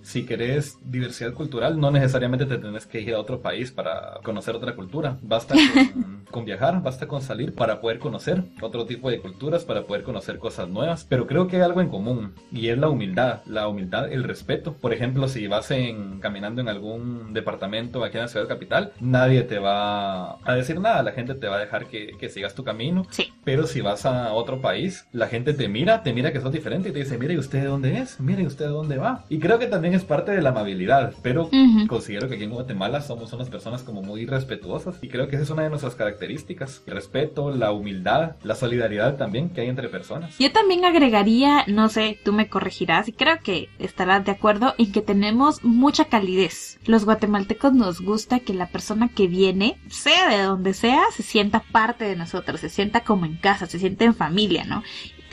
Si 0.03 0.25
querés 0.25 0.77
diversidad 0.83 1.33
cultural, 1.33 1.79
no 1.79 1.91
necesariamente 1.91 2.45
te 2.45 2.57
tenés 2.57 2.85
que 2.85 3.01
ir 3.01 3.13
a 3.13 3.19
otro 3.19 3.41
país 3.41 3.71
para 3.71 4.19
conocer 4.23 4.55
otra 4.55 4.75
cultura. 4.75 5.17
Basta 5.21 5.55
con, 6.31 6.45
viajar, 6.45 6.81
basta 6.81 7.07
con 7.07 7.21
salir 7.21 7.53
para 7.53 7.81
poder 7.81 7.99
conocer 7.99 8.43
otro 8.61 8.85
tipo 8.85 9.09
de 9.09 9.19
culturas, 9.19 9.63
para 9.63 9.83
poder 9.83 10.03
conocer 10.03 10.37
cosas 10.37 10.69
nuevas. 10.69 11.05
Pero 11.07 11.27
creo 11.27 11.47
que 11.47 11.57
hay 11.57 11.63
algo 11.63 11.81
en 11.81 11.89
común 11.89 12.33
y 12.51 12.69
es 12.69 12.77
la 12.77 12.89
humildad. 12.89 13.41
La 13.45 13.67
humildad, 13.67 14.11
el 14.11 14.23
respeto. 14.23 14.73
Por 14.73 14.93
ejemplo, 14.93 15.27
si 15.27 15.47
vas 15.47 15.71
en, 15.71 16.19
caminando 16.19 16.61
en 16.61 16.69
algún 16.69 17.33
departamento 17.33 18.03
aquí 18.03 18.17
en 18.17 18.23
la 18.23 18.27
ciudad 18.29 18.47
capital, 18.47 18.93
nadie 18.99 19.43
te 19.43 19.59
va 19.59 20.37
a 20.43 20.55
decir 20.55 20.79
nada. 20.79 21.03
La 21.03 21.11
gente 21.11 21.35
te 21.35 21.47
va 21.47 21.57
a 21.57 21.59
dejar 21.59 21.87
que, 21.87 22.15
que 22.19 22.29
sigas 22.29 22.55
tu 22.55 22.63
camino. 22.63 23.05
Sí. 23.09 23.33
Pero 23.43 23.67
si 23.67 23.81
vas 23.81 24.05
a 24.05 24.33
otro 24.33 24.61
país, 24.61 25.07
la 25.15 25.27
gente 25.27 25.53
te 25.53 25.69
mira, 25.69 26.03
te 26.03 26.13
mira 26.13 26.33
que 26.33 26.41
sos 26.41 26.51
diferente 26.51 26.89
y 26.89 26.91
te 26.91 26.99
dice, 26.99 27.17
mire 27.17 27.37
usted 27.37 27.61
de 27.61 27.67
dónde 27.67 27.99
es, 27.99 28.19
mire 28.19 28.45
usted 28.45 28.65
de 28.65 28.71
dónde 28.71 28.97
va. 28.97 29.23
Y 29.29 29.39
creo 29.39 29.59
que 29.59 29.67
también 29.67 29.93
es 29.93 30.03
parte 30.03 30.31
de 30.31 30.41
la 30.41 30.49
amabilidad, 30.49 31.13
pero 31.21 31.49
considero 31.87 32.27
que 32.27 32.35
aquí 32.35 32.43
en 32.43 32.51
Guatemala 32.51 33.01
somos 33.01 33.31
unas 33.31 33.49
personas 33.49 33.81
como 33.83 34.01
muy 34.01 34.25
respetuosas 34.25 34.97
y 35.01 35.07
creo 35.07 35.27
que 35.27 35.37
esa 35.37 35.43
es 35.43 35.49
una 35.49 35.63
de 35.63 35.69
nuestras 35.69 35.95
características, 35.95 36.83
el 36.85 36.93
respeto, 36.93 37.55
la 37.55 37.71
humildad, 37.71 38.35
la 38.43 38.55
solidaridad 38.55 39.15
también 39.15 39.49
que 39.49 39.61
hay 39.61 39.69
entre 39.69 39.87
personas. 39.87 40.37
Yo 40.37 40.51
también 40.51 40.83
agregaría, 40.83 41.63
no 41.67 41.87
sé, 41.87 42.19
tú 42.25 42.33
me 42.33 42.49
corregirás 42.49 43.07
y 43.07 43.13
creo 43.13 43.39
que 43.41 43.69
estarás 43.79 44.25
de 44.25 44.31
acuerdo 44.31 44.75
en 44.77 44.91
que 44.91 45.01
tenemos 45.01 45.63
mucha 45.63 46.05
calidez. 46.05 46.77
Los 46.85 47.05
guatemaltecos 47.05 47.73
nos 47.73 48.01
gusta 48.01 48.41
que 48.41 48.53
la 48.53 48.67
persona 48.67 49.07
que 49.07 49.27
viene, 49.27 49.77
sea 49.89 50.29
de 50.29 50.43
donde 50.43 50.73
sea, 50.73 51.03
se 51.15 51.23
sienta 51.23 51.63
parte 51.71 52.03
de 52.03 52.17
nosotros, 52.17 52.59
se 52.59 52.69
sienta 52.69 53.01
como 53.01 53.25
en 53.25 53.37
casa, 53.37 53.65
se 53.65 53.79
sienta 53.79 54.03
en 54.03 54.13
familia, 54.13 54.65
¿no? 54.65 54.83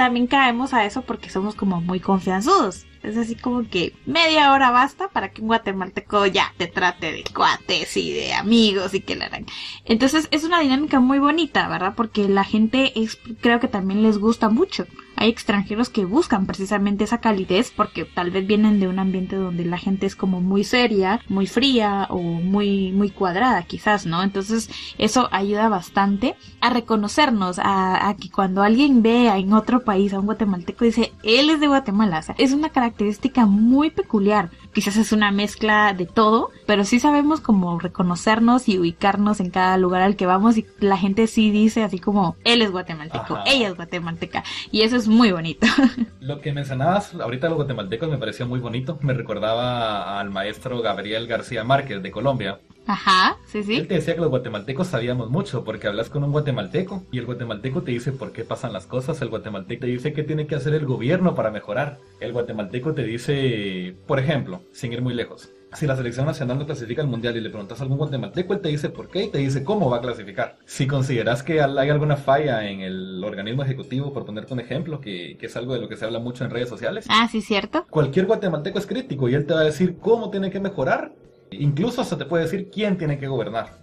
También 0.03 0.27
caemos 0.27 0.75
a 0.75 0.85
eso 0.85 1.03
porque 1.03 1.31
somos 1.31 1.55
como 1.55 1.81
muy 1.81 2.01
confianzudos. 2.01 2.87
Es 3.05 3.17
así 3.17 3.37
como 3.37 3.69
que 3.69 3.95
media 4.05 4.53
hora 4.53 4.73
basta 4.73 5.07
para 5.09 5.31
que 5.31 5.41
un 5.41 5.47
guatemalteco 5.47 6.27
ya 6.27 6.53
te 6.57 6.67
trate 6.67 7.13
de 7.13 7.25
cuates 7.33 7.97
y 7.97 8.13
de 8.13 8.33
amigos 8.35 8.95
y 8.95 9.01
que 9.01 9.15
le 9.15 9.27
harán. 9.27 9.47
Entonces 9.85 10.27
es 10.33 10.43
una 10.43 10.59
dinámica 10.59 10.99
muy 10.99 11.21
bonita, 11.21 11.69
¿verdad? 11.69 11.95
Porque 11.97 12.29
la 12.29 12.43
gente 12.43 12.93
es, 13.01 13.17
creo 13.41 13.61
que 13.61 13.69
también 13.69 14.03
les 14.03 14.19
gusta 14.19 14.49
mucho. 14.49 14.87
Hay 15.23 15.29
extranjeros 15.29 15.89
que 15.89 16.05
buscan 16.05 16.47
precisamente 16.47 17.05
esa 17.05 17.19
calidez 17.19 17.73
porque 17.77 18.05
tal 18.05 18.33
vez 18.33 18.45
vienen 18.45 18.81
de 18.81 18.89
un 18.89 18.99
ambiente 18.99 19.37
donde 19.37 19.65
la 19.65 19.79
gente 19.79 20.05
es 20.05 20.17
como 20.17 20.41
muy 20.41 20.65
seria, 20.65 21.21
muy 21.29 21.47
fría 21.47 22.09
o 22.11 22.19
muy, 22.19 22.91
muy 22.91 23.11
cuadrada 23.11 23.63
quizás, 23.63 24.05
¿no? 24.05 24.25
Entonces 24.25 24.69
eso 24.99 25.29
ayuda 25.31 25.69
bastante 25.69 26.35
a 26.61 26.71
reconocernos, 26.71 27.61
a, 27.61 28.09
a 28.09 28.17
que 28.17 28.31
cuando 28.31 28.65
alguien 28.65 29.01
ve 29.01 29.29
en 29.29 29.53
otro 29.53 29.85
país 29.85 30.13
a 30.13 30.19
un 30.19 30.27
guatemalteco 30.27 30.85
dice, 30.85 31.13
él 31.23 31.51
es 31.51 31.61
de 31.61 31.69
Guatemala. 31.69 32.19
O 32.19 32.23
sea, 32.23 32.35
es 32.37 32.53
una 32.53 32.71
característica 32.71 33.47
muy 33.47 33.91
peculiar. 33.91 34.51
Quizás 34.75 34.97
es 34.97 35.13
una 35.13 35.31
mezcla 35.31 35.93
de 35.93 36.07
todo, 36.07 36.51
pero 36.67 36.85
sí 36.85 36.99
sabemos 36.99 37.41
como 37.41 37.79
reconocernos 37.79 38.69
y 38.69 38.77
ubicarnos 38.79 39.39
en 39.39 39.51
cada 39.51 39.77
lugar 39.77 40.03
al 40.03 40.17
que 40.17 40.27
vamos 40.27 40.59
y 40.59 40.67
la 40.81 40.97
gente 40.97 41.29
sí 41.29 41.53
dice 41.53 41.85
así 41.85 42.01
como, 42.01 42.35
él 42.43 42.61
es 42.61 42.73
guatemalteco, 42.73 43.37
Ajá. 43.37 43.45
ella 43.47 43.69
es 43.69 43.77
guatemalteca. 43.77 44.43
Y 44.73 44.81
eso 44.81 44.97
es 44.97 45.12
muy 45.13 45.31
bonito. 45.33 45.67
Lo 46.21 46.41
que 46.41 46.53
mencionabas 46.53 47.15
ahorita 47.15 47.49
los 47.49 47.57
guatemaltecos 47.57 48.09
me 48.09 48.19
pareció 48.19 48.47
muy 48.47 48.61
bonito. 48.61 48.99
Me 49.03 49.15
recordaba 49.15 50.19
al 50.19 50.31
maestro 50.31 50.81
Gabriel 50.81 51.27
García 51.27 51.65
Márquez 51.65 52.03
de 52.03 52.11
Colombia. 52.11 52.61
Ajá, 52.87 53.39
sí, 53.47 53.63
sí. 53.63 53.77
Él 53.77 53.87
te 53.87 53.95
decía 53.95 54.15
que 54.15 54.21
los 54.21 54.31
guatemaltecos 54.31 54.89
sabíamos 54.89 55.31
mucho 55.31 55.63
porque 55.63 55.87
hablas 55.87 56.11
con 56.11 56.25
un 56.25 56.33
guatemalteco 56.33 57.05
y 57.13 57.19
el 57.19 57.27
guatemalteco 57.27 57.83
te 57.83 57.93
dice 57.93 58.11
por 58.11 58.33
qué 58.33 58.45
pasan 58.45 58.73
las 58.73 58.87
cosas, 58.87 59.23
el 59.23 59.29
guatemalteco 59.29 59.83
te 59.83 59.87
dice 59.87 60.13
qué 60.13 60.25
tiene 60.25 60.47
que 60.47 60.57
hacer 60.57 60.75
el 60.75 60.87
gobierno 60.87 61.35
para 61.35 61.51
mejorar. 61.51 61.99
El 62.21 62.33
guatemalteco 62.33 62.93
te 62.93 63.05
dice, 63.05 63.95
por 64.07 64.19
ejemplo, 64.19 64.63
sin 64.73 64.93
ir 64.93 65.03
muy 65.03 65.15
lejos, 65.15 65.51
si 65.75 65.87
la 65.87 65.97
selección 65.97 66.27
nacional 66.27 66.59
no 66.59 66.67
clasifica 66.67 67.03
al 67.03 67.09
mundial 67.09 67.37
y 67.37 67.41
le 67.41 67.51
preguntas 67.51 67.81
a 67.81 67.83
algún 67.83 67.99
guatemalteco, 67.99 68.53
él 68.55 68.61
te 68.61 68.69
dice 68.69 68.91
por 68.91 69.09
qué 69.09 69.25
y 69.25 69.29
te 69.31 69.39
dice 69.39 69.65
cómo 69.65 69.89
va 69.91 69.99
a 69.99 70.01
clasificar. 70.01 70.59
Si 70.67 70.87
consideras 70.87 71.43
que 71.43 71.61
hay 71.63 71.91
alguna 71.91 72.17
falla 72.17 72.69
en 72.69 72.81
el 72.81 73.23
organismo 73.25 73.63
ejecutivo, 73.63 74.13
por 74.13 74.25
ponerte 74.27 74.53
un 74.53 74.61
ejemplo, 74.61 75.01
que, 75.01 75.37
que 75.39 75.47
es 75.47 75.57
algo 75.57 75.75
de 75.75 75.81
lo 75.81 75.89
que 75.89 75.97
se 75.97 76.05
habla 76.05 76.19
mucho 76.19 76.45
en 76.45 76.51
redes 76.51 76.69
sociales, 76.69 77.07
Ah, 77.09 77.29
sí, 77.31 77.41
cierto. 77.41 77.87
cualquier 77.91 78.27
guatemalteco 78.27 78.79
es 78.79 78.87
crítico 78.87 79.29
y 79.29 79.35
él 79.35 79.47
te 79.47 79.55
va 79.55 79.61
a 79.61 79.65
decir 79.65 79.97
cómo 79.99 80.31
tiene 80.31 80.51
que 80.51 80.61
mejorar. 80.61 81.13
Incluso 81.51 82.01
hasta 82.01 82.17
te 82.19 82.25
puede 82.25 82.45
decir 82.45 82.71
quién 82.73 82.97
tiene 82.99 83.19
que 83.19 83.27
gobernar. 83.29 83.79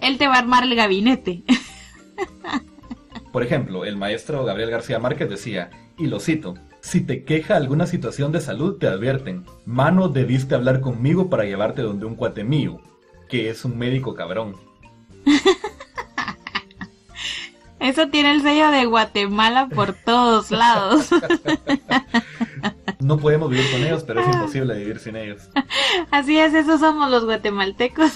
Él 0.00 0.18
te 0.18 0.26
va 0.26 0.34
a 0.34 0.38
armar 0.38 0.64
el 0.64 0.74
gabinete. 0.74 1.42
Por 3.32 3.42
ejemplo, 3.42 3.84
el 3.84 3.96
maestro 3.96 4.44
Gabriel 4.44 4.70
García 4.70 4.98
Márquez 4.98 5.28
decía, 5.28 5.70
y 5.98 6.06
lo 6.06 6.20
cito, 6.20 6.54
si 6.84 7.00
te 7.00 7.24
queja 7.24 7.56
alguna 7.56 7.86
situación 7.86 8.30
de 8.30 8.42
salud 8.42 8.76
te 8.78 8.86
advierten, 8.86 9.46
mano 9.64 10.08
debiste 10.08 10.54
hablar 10.54 10.82
conmigo 10.82 11.30
para 11.30 11.44
llevarte 11.44 11.80
donde 11.80 12.04
un 12.04 12.14
cuate 12.14 12.44
mío, 12.44 12.78
que 13.26 13.48
es 13.48 13.64
un 13.64 13.78
médico 13.78 14.14
cabrón. 14.14 14.54
Eso 17.80 18.08
tiene 18.08 18.32
el 18.32 18.42
sello 18.42 18.70
de 18.70 18.84
Guatemala 18.84 19.70
por 19.74 19.94
todos 19.94 20.50
lados. 20.50 21.08
No 23.04 23.18
podemos 23.18 23.50
vivir 23.50 23.70
con 23.70 23.82
ellos, 23.82 24.02
pero 24.02 24.20
es 24.20 24.34
imposible 24.34 24.78
vivir 24.78 24.98
sin 24.98 25.14
ellos. 25.14 25.50
Así 26.10 26.38
es, 26.38 26.54
esos 26.54 26.80
somos 26.80 27.10
los 27.10 27.26
guatemaltecos. 27.26 28.12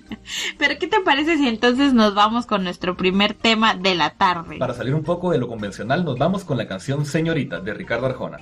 Pero 0.58 0.78
¿qué 0.78 0.86
te 0.86 1.00
parece 1.00 1.36
si 1.36 1.46
entonces 1.46 1.92
nos 1.92 2.14
vamos 2.14 2.46
con 2.46 2.64
nuestro 2.64 2.96
primer 2.96 3.34
tema 3.34 3.74
de 3.74 3.94
la 3.94 4.14
tarde? 4.14 4.56
Para 4.56 4.72
salir 4.72 4.94
un 4.94 5.02
poco 5.02 5.30
de 5.30 5.36
lo 5.36 5.46
convencional, 5.46 6.06
nos 6.06 6.18
vamos 6.18 6.44
con 6.44 6.56
la 6.56 6.66
canción 6.66 7.04
Señorita 7.04 7.60
de 7.60 7.74
Ricardo 7.74 8.06
Arjona. 8.06 8.38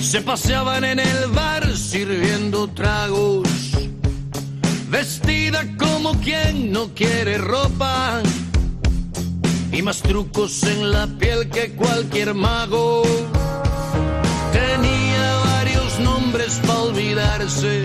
Se 0.00 0.20
paseaban 0.20 0.82
en 0.84 0.98
el 0.98 1.26
bar 1.34 1.76
sirviendo 1.76 2.68
tragos, 2.68 3.48
vestida 4.88 5.62
como 5.78 6.14
quien 6.20 6.72
no 6.72 6.88
quiere 6.94 7.38
ropa. 7.38 8.22
Y 9.72 9.82
más 9.82 10.00
trucos 10.02 10.62
en 10.62 10.90
la 10.90 11.06
piel 11.06 11.50
que 11.50 11.72
cualquier 11.72 12.34
mago. 12.34 13.02
Tenía 14.52 15.36
varios 15.44 16.00
nombres 16.00 16.60
para 16.66 16.80
olvidarse 16.80 17.82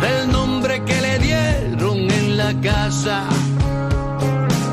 del 0.00 0.32
nombre 0.32 0.82
que 0.84 1.00
le 1.00 1.18
dieron 1.18 2.10
en 2.10 2.36
la 2.36 2.60
casa. 2.60 3.24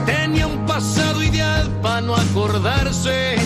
Tenía 0.05 0.47
un 0.47 0.65
pasado 0.65 1.21
ideal 1.21 1.69
para 1.81 2.01
no 2.01 2.15
acordarse 2.15 3.38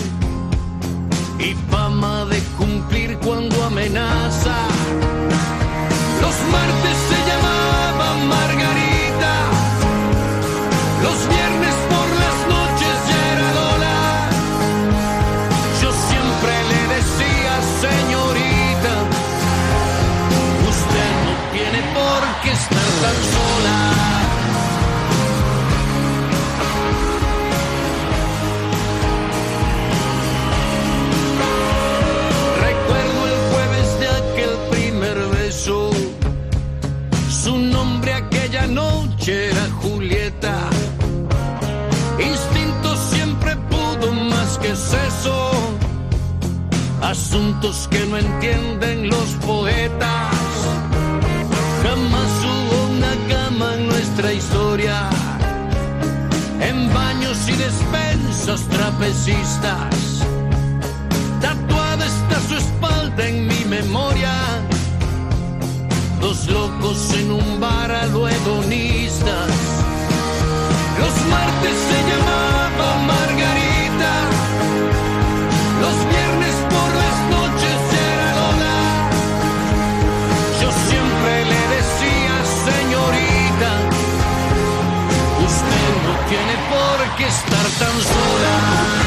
y 1.44 1.54
fama 1.70 2.24
de 2.26 2.38
cumplir 2.56 3.18
cuando 3.18 3.64
amenaza. 3.64 4.56
Los 6.22 6.34
martes 6.52 6.96
se 7.08 7.18
llamaba 7.28 8.06
Margarita, 8.28 8.83
pudo 44.54 44.58
más 44.58 44.58
que 44.58 44.72
eso. 44.72 45.50
Asuntos 47.02 47.88
que 47.90 48.04
no 48.06 48.16
entienden 48.16 49.08
los 49.08 49.28
poetas. 49.46 50.34
Jamás 51.82 52.30
hubo 52.44 52.94
una 52.96 53.14
cama 53.28 53.74
en 53.74 53.88
nuestra 53.88 54.32
historia. 54.32 55.10
En 56.60 56.92
baños 56.92 57.48
y 57.48 57.52
despensas 57.52 58.62
trapecistas. 58.68 60.24
Tatuada 61.40 62.06
está 62.06 62.40
su 62.48 62.56
espalda 62.56 63.28
en 63.28 63.46
mi 63.46 63.64
memoria. 63.66 64.32
Dos 66.20 66.46
locos 66.48 67.12
en 67.14 67.30
un 67.32 67.60
bar 67.60 67.90
a 67.90 68.06
lo 68.06 68.28
hedonistas. 68.28 69.50
Los 70.98 71.26
martes 71.28 71.76
se 71.88 71.98
llamaba 72.08 72.96
Margarita. 73.06 73.53
Tiene 86.28 86.54
por 86.70 87.16
qué 87.16 87.26
estar 87.26 87.66
tan 87.78 88.00
sola. 88.00 89.04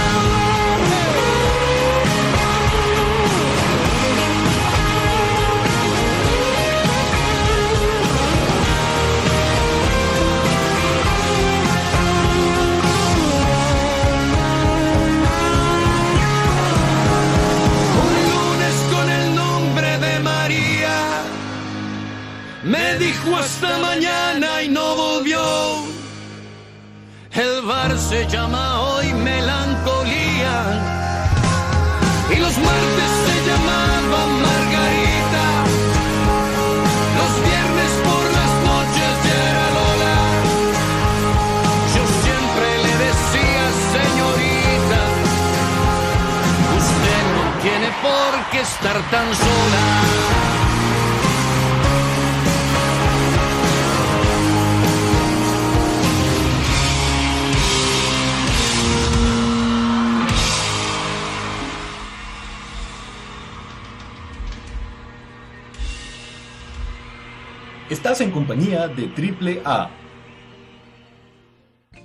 Con 18.92 19.10
el 19.10 19.36
nombre 19.36 19.98
de 19.98 20.20
María. 20.20 21.24
Me 22.64 22.96
dijo 22.98 23.36
hasta 23.36 23.78
mañana 23.80 24.62
y 24.64 24.68
no 24.70 24.96
volvió. 24.96 25.98
El 27.38 27.62
bar 27.62 27.96
se 28.00 28.26
llama 28.26 28.82
hoy 28.82 29.14
melancolía. 29.14 30.56
Y 32.32 32.36
los 32.38 32.58
martes 32.58 33.12
se 33.26 33.36
llamaba 33.48 34.20
Margarita. 34.44 35.46
Los 37.20 37.34
viernes 37.48 37.92
por 38.08 38.24
las 38.38 38.52
noches 38.72 39.12
ya 39.26 39.38
era 39.52 39.66
Lola. 39.78 40.18
Yo 41.94 42.04
siempre 42.26 42.68
le 42.86 42.94
decía, 43.06 43.64
señorita, 43.94 45.02
usted 46.82 47.24
no 47.38 47.44
tiene 47.62 47.90
por 48.02 48.32
qué 48.50 48.62
estar 48.62 48.98
tan 49.12 49.28
sola. 49.36 50.27
Estás 68.08 68.22
en 68.22 68.32
compañía 68.32 68.88
de 68.88 69.08
Triple 69.08 69.62
A. 69.66 69.90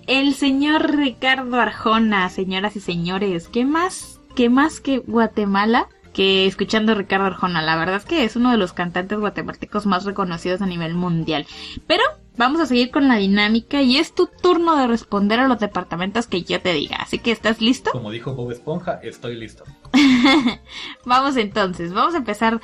El 0.09 0.35
señor 0.35 0.97
Ricardo 0.97 1.61
Arjona, 1.61 2.29
señoras 2.29 2.75
y 2.75 2.81
señores, 2.81 3.47
¿qué 3.47 3.65
más, 3.65 4.21
qué 4.35 4.51
más 4.51 4.81
que 4.81 4.99
Guatemala? 4.99 5.89
Que 6.13 6.47
escuchando 6.47 6.91
a 6.91 6.97
Ricardo 6.97 7.27
Arjona, 7.27 7.63
la 7.63 7.77
verdad 7.77 7.99
es 7.99 8.05
que 8.05 8.25
es 8.25 8.35
uno 8.35 8.51
de 8.51 8.57
los 8.57 8.73
cantantes 8.73 9.21
guatemaltecos 9.21 9.87
más 9.87 10.05
reconocidos 10.05 10.61
a 10.61 10.67
nivel 10.67 10.95
mundial. 10.95 11.47
Pero 11.87 12.03
vamos 12.37 12.61
a 12.61 12.67
seguir 12.67 12.91
con 12.91 13.07
la 13.07 13.19
dinámica 13.19 13.81
y 13.81 13.99
es 13.99 14.13
tu 14.13 14.27
turno 14.27 14.77
de 14.77 14.89
responder 14.89 15.39
a 15.39 15.47
los 15.47 15.61
departamentos 15.61 16.27
que 16.27 16.43
yo 16.43 16.61
te 16.61 16.73
diga. 16.73 16.97
Así 16.97 17.21
que, 17.21 17.31
¿estás 17.31 17.61
listo? 17.61 17.93
Como 17.93 18.11
dijo 18.11 18.35
Bob 18.35 18.51
Esponja, 18.51 18.99
estoy 19.05 19.37
listo. 19.37 19.63
vamos 21.05 21.37
entonces, 21.37 21.93
vamos 21.93 22.15
a 22.15 22.19
empezar 22.19 22.61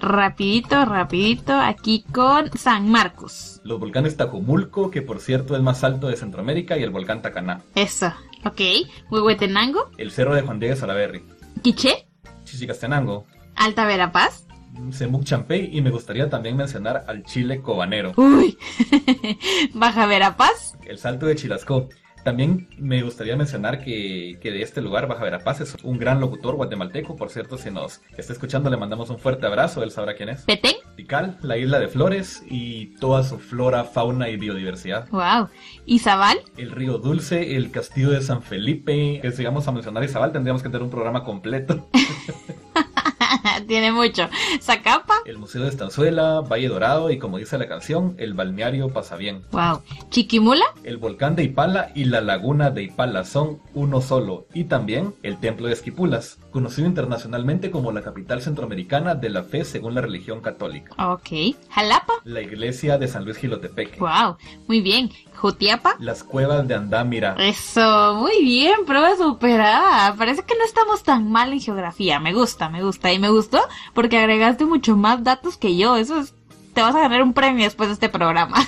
rapidito, 0.00 0.84
rapidito, 0.84 1.52
aquí 1.54 2.04
con 2.12 2.50
San 2.56 2.88
Marcos. 2.90 3.60
Los 3.64 3.80
volcanes 3.80 4.16
Tajumulco, 4.16 4.90
que 4.90 5.02
por 5.02 5.20
cierto 5.20 5.56
es 5.56 5.62
más 5.62 5.84
alto 5.84 6.08
de 6.08 6.16
Centroamérica, 6.16 6.76
y 6.78 6.82
el 6.82 6.90
volcán 6.90 7.22
Tacaná. 7.22 7.62
Eso, 7.74 8.12
ok. 8.44 8.60
Huehuetenango, 9.10 9.90
El 9.98 10.10
cerro 10.10 10.34
de 10.34 10.42
Juan 10.42 10.60
Diego 10.60 10.76
Salaberry. 10.76 11.22
Quiché, 11.62 12.06
Chichicastenango. 12.44 13.26
Alta 13.56 13.84
Verapaz. 13.86 14.46
Semuc 14.90 15.24
Champey 15.24 15.70
y 15.72 15.80
me 15.80 15.90
gustaría 15.90 16.28
también 16.28 16.56
mencionar 16.56 17.04
al 17.08 17.24
Chile 17.24 17.62
Cobanero. 17.62 18.12
Uy, 18.16 18.58
Baja 19.74 20.06
Verapaz. 20.06 20.76
El 20.84 20.98
Salto 20.98 21.26
de 21.26 21.34
Chilascó. 21.34 21.88
También 22.26 22.66
me 22.76 23.04
gustaría 23.04 23.36
mencionar 23.36 23.84
que, 23.84 24.40
que 24.42 24.50
de 24.50 24.60
este 24.60 24.82
lugar, 24.82 25.06
Baja 25.06 25.22
Verapaz, 25.22 25.60
es 25.60 25.76
un 25.84 25.96
gran 25.96 26.18
locutor 26.20 26.56
guatemalteco. 26.56 27.14
Por 27.14 27.30
cierto, 27.30 27.56
si 27.56 27.70
nos 27.70 28.00
está 28.16 28.32
escuchando, 28.32 28.68
le 28.68 28.76
mandamos 28.76 29.10
un 29.10 29.18
fuerte 29.20 29.46
abrazo. 29.46 29.84
Él 29.84 29.92
sabrá 29.92 30.16
quién 30.16 30.30
es. 30.30 30.42
Petén. 30.42 30.74
Tikal, 30.96 31.38
la 31.42 31.56
isla 31.56 31.78
de 31.78 31.86
flores 31.86 32.42
y 32.50 32.96
toda 32.96 33.22
su 33.22 33.38
flora, 33.38 33.84
fauna 33.84 34.28
y 34.28 34.38
biodiversidad. 34.38 35.08
Wow. 35.10 35.50
Izabal. 35.84 36.38
El 36.56 36.72
río 36.72 36.98
Dulce, 36.98 37.54
el 37.54 37.70
castillo 37.70 38.10
de 38.10 38.20
San 38.20 38.42
Felipe. 38.42 39.20
Que 39.22 39.30
si 39.30 39.36
llegamos 39.38 39.68
a 39.68 39.70
mencionar 39.70 40.02
Izabal, 40.02 40.32
tendríamos 40.32 40.64
que 40.64 40.68
tener 40.68 40.82
un 40.82 40.90
programa 40.90 41.22
completo. 41.22 41.88
Tiene 43.66 43.92
mucho. 43.92 44.28
Zacapa. 44.60 45.14
El 45.24 45.38
Museo 45.38 45.62
de 45.62 45.68
Estanzuela, 45.68 46.40
Valle 46.40 46.68
Dorado 46.68 47.10
y 47.10 47.18
como 47.18 47.38
dice 47.38 47.58
la 47.58 47.68
canción, 47.68 48.14
el 48.18 48.34
balneario 48.34 48.88
Pasabien. 48.92 49.42
Wow. 49.50 49.82
Chiquimula. 50.10 50.64
El 50.84 50.98
volcán 50.98 51.36
de 51.36 51.44
Ipala 51.44 51.90
y 51.94 52.04
la 52.04 52.20
laguna 52.20 52.70
de 52.70 52.84
Ipala 52.84 53.24
son 53.24 53.60
uno 53.74 54.00
solo. 54.00 54.46
Y 54.54 54.64
también 54.64 55.14
el 55.22 55.38
templo 55.38 55.66
de 55.66 55.72
Esquipulas, 55.72 56.38
conocido 56.56 56.88
internacionalmente 56.88 57.70
como 57.70 57.92
la 57.92 58.00
capital 58.00 58.40
centroamericana 58.40 59.14
de 59.14 59.28
la 59.28 59.42
fe 59.42 59.62
según 59.62 59.94
la 59.94 60.00
religión 60.00 60.40
católica. 60.40 60.94
Ok. 61.12 61.54
Jalapa. 61.68 62.14
La 62.24 62.40
iglesia 62.40 62.96
de 62.96 63.08
San 63.08 63.26
Luis 63.26 63.36
Gilotepeque. 63.36 64.00
Wow. 64.00 64.38
Muy 64.66 64.80
bien. 64.80 65.10
Jutiapa. 65.36 65.96
Las 65.98 66.24
cuevas 66.24 66.66
de 66.66 66.74
Andámira. 66.74 67.36
Eso, 67.38 68.14
muy 68.14 68.42
bien, 68.42 68.86
prueba 68.86 69.14
superada. 69.16 70.14
Parece 70.16 70.44
que 70.44 70.56
no 70.56 70.64
estamos 70.64 71.02
tan 71.02 71.30
mal 71.30 71.52
en 71.52 71.60
geografía. 71.60 72.20
Me 72.20 72.32
gusta, 72.32 72.70
me 72.70 72.82
gusta. 72.82 73.12
Y 73.12 73.18
me 73.18 73.28
gustó 73.28 73.60
porque 73.92 74.16
agregaste 74.16 74.64
mucho 74.64 74.96
más 74.96 75.22
datos 75.22 75.58
que 75.58 75.76
yo. 75.76 75.96
Eso 75.96 76.20
es, 76.20 76.34
te 76.76 76.82
vas 76.82 76.94
a 76.94 77.00
ganar 77.00 77.22
un 77.22 77.32
premio 77.32 77.64
después 77.64 77.88
de 77.88 77.94
este 77.94 78.10
programa. 78.10 78.58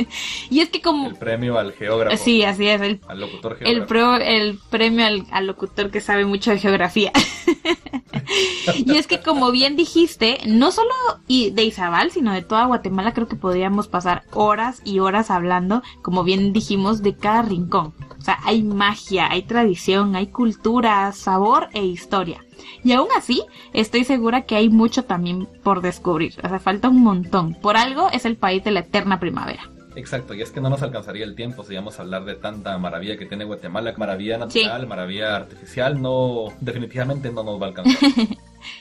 y 0.50 0.60
es 0.60 0.70
que 0.70 0.80
como... 0.80 1.08
El 1.08 1.16
premio 1.16 1.58
al 1.58 1.72
geógrafo. 1.72 2.16
Sí, 2.16 2.44
así 2.44 2.68
es. 2.68 2.80
El, 2.80 3.00
Al 3.08 3.18
locutor 3.20 3.56
el, 3.60 3.66
geógrafo. 3.66 3.88
pro- 3.88 4.16
el 4.18 4.58
premio 4.70 5.04
al, 5.04 5.26
al 5.32 5.48
locutor 5.48 5.90
que 5.90 6.00
sabe 6.00 6.24
mucho 6.24 6.52
de 6.52 6.58
geografía. 6.60 7.10
y 8.76 8.96
es 8.96 9.08
que 9.08 9.20
como 9.20 9.50
bien 9.50 9.74
dijiste, 9.74 10.38
no 10.46 10.70
solo 10.70 10.92
de 11.26 11.64
Izabal, 11.64 12.12
sino 12.12 12.32
de 12.32 12.42
toda 12.42 12.66
Guatemala, 12.66 13.12
creo 13.14 13.26
que 13.26 13.34
podríamos 13.34 13.88
pasar 13.88 14.22
horas 14.32 14.80
y 14.84 15.00
horas 15.00 15.32
hablando, 15.32 15.82
como 16.02 16.22
bien 16.22 16.52
dijimos, 16.52 17.02
de 17.02 17.16
cada 17.16 17.42
rincón. 17.42 17.94
O 18.16 18.22
sea, 18.22 18.38
hay 18.44 18.62
magia, 18.62 19.28
hay 19.30 19.42
tradición, 19.42 20.14
hay 20.14 20.28
cultura, 20.28 21.10
sabor 21.10 21.68
e 21.72 21.84
historia. 21.84 22.44
Y 22.84 22.92
aún 22.92 23.08
así, 23.16 23.42
estoy 23.72 24.04
segura 24.04 24.42
que 24.42 24.56
hay 24.56 24.68
mucho 24.68 25.04
también 25.04 25.48
por 25.62 25.82
descubrir. 25.82 26.34
O 26.42 26.48
sea, 26.48 26.58
falta 26.58 26.88
un 26.88 27.02
montón. 27.02 27.54
Por 27.54 27.76
algo 27.76 28.10
es 28.10 28.24
el 28.24 28.36
país 28.36 28.62
de 28.64 28.70
la 28.70 28.80
eterna 28.80 29.20
primavera. 29.20 29.70
Exacto, 29.96 30.34
y 30.34 30.42
es 30.42 30.50
que 30.50 30.60
no 30.60 30.68
nos 30.68 30.82
alcanzaría 30.82 31.24
el 31.24 31.34
tiempo 31.34 31.64
si 31.64 31.72
íbamos 31.72 31.98
a 31.98 32.02
hablar 32.02 32.26
de 32.26 32.34
tanta 32.34 32.76
maravilla 32.76 33.16
que 33.16 33.24
tiene 33.24 33.44
Guatemala, 33.44 33.94
maravilla 33.96 34.36
natural, 34.36 34.86
maravilla 34.86 35.36
artificial, 35.36 36.00
no, 36.00 36.52
definitivamente 36.60 37.32
no 37.32 37.42
nos 37.42 37.60
va 37.60 37.64
a 37.64 37.68
alcanzar. 37.70 37.96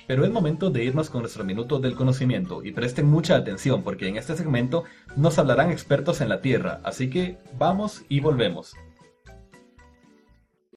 Pero 0.07 0.25
es 0.25 0.31
momento 0.31 0.69
de 0.71 0.83
irnos 0.83 1.09
con 1.09 1.21
nuestro 1.21 1.45
minuto 1.45 1.79
del 1.79 1.95
conocimiento 1.95 2.63
y 2.65 2.73
presten 2.73 3.05
mucha 3.07 3.37
atención 3.37 3.81
porque 3.81 4.09
en 4.09 4.17
este 4.17 4.35
segmento 4.35 4.83
nos 5.15 5.39
hablarán 5.39 5.71
expertos 5.71 6.19
en 6.19 6.27
la 6.27 6.41
Tierra, 6.41 6.81
así 6.83 7.09
que 7.09 7.37
vamos 7.57 8.03
y 8.09 8.19
volvemos. 8.19 8.75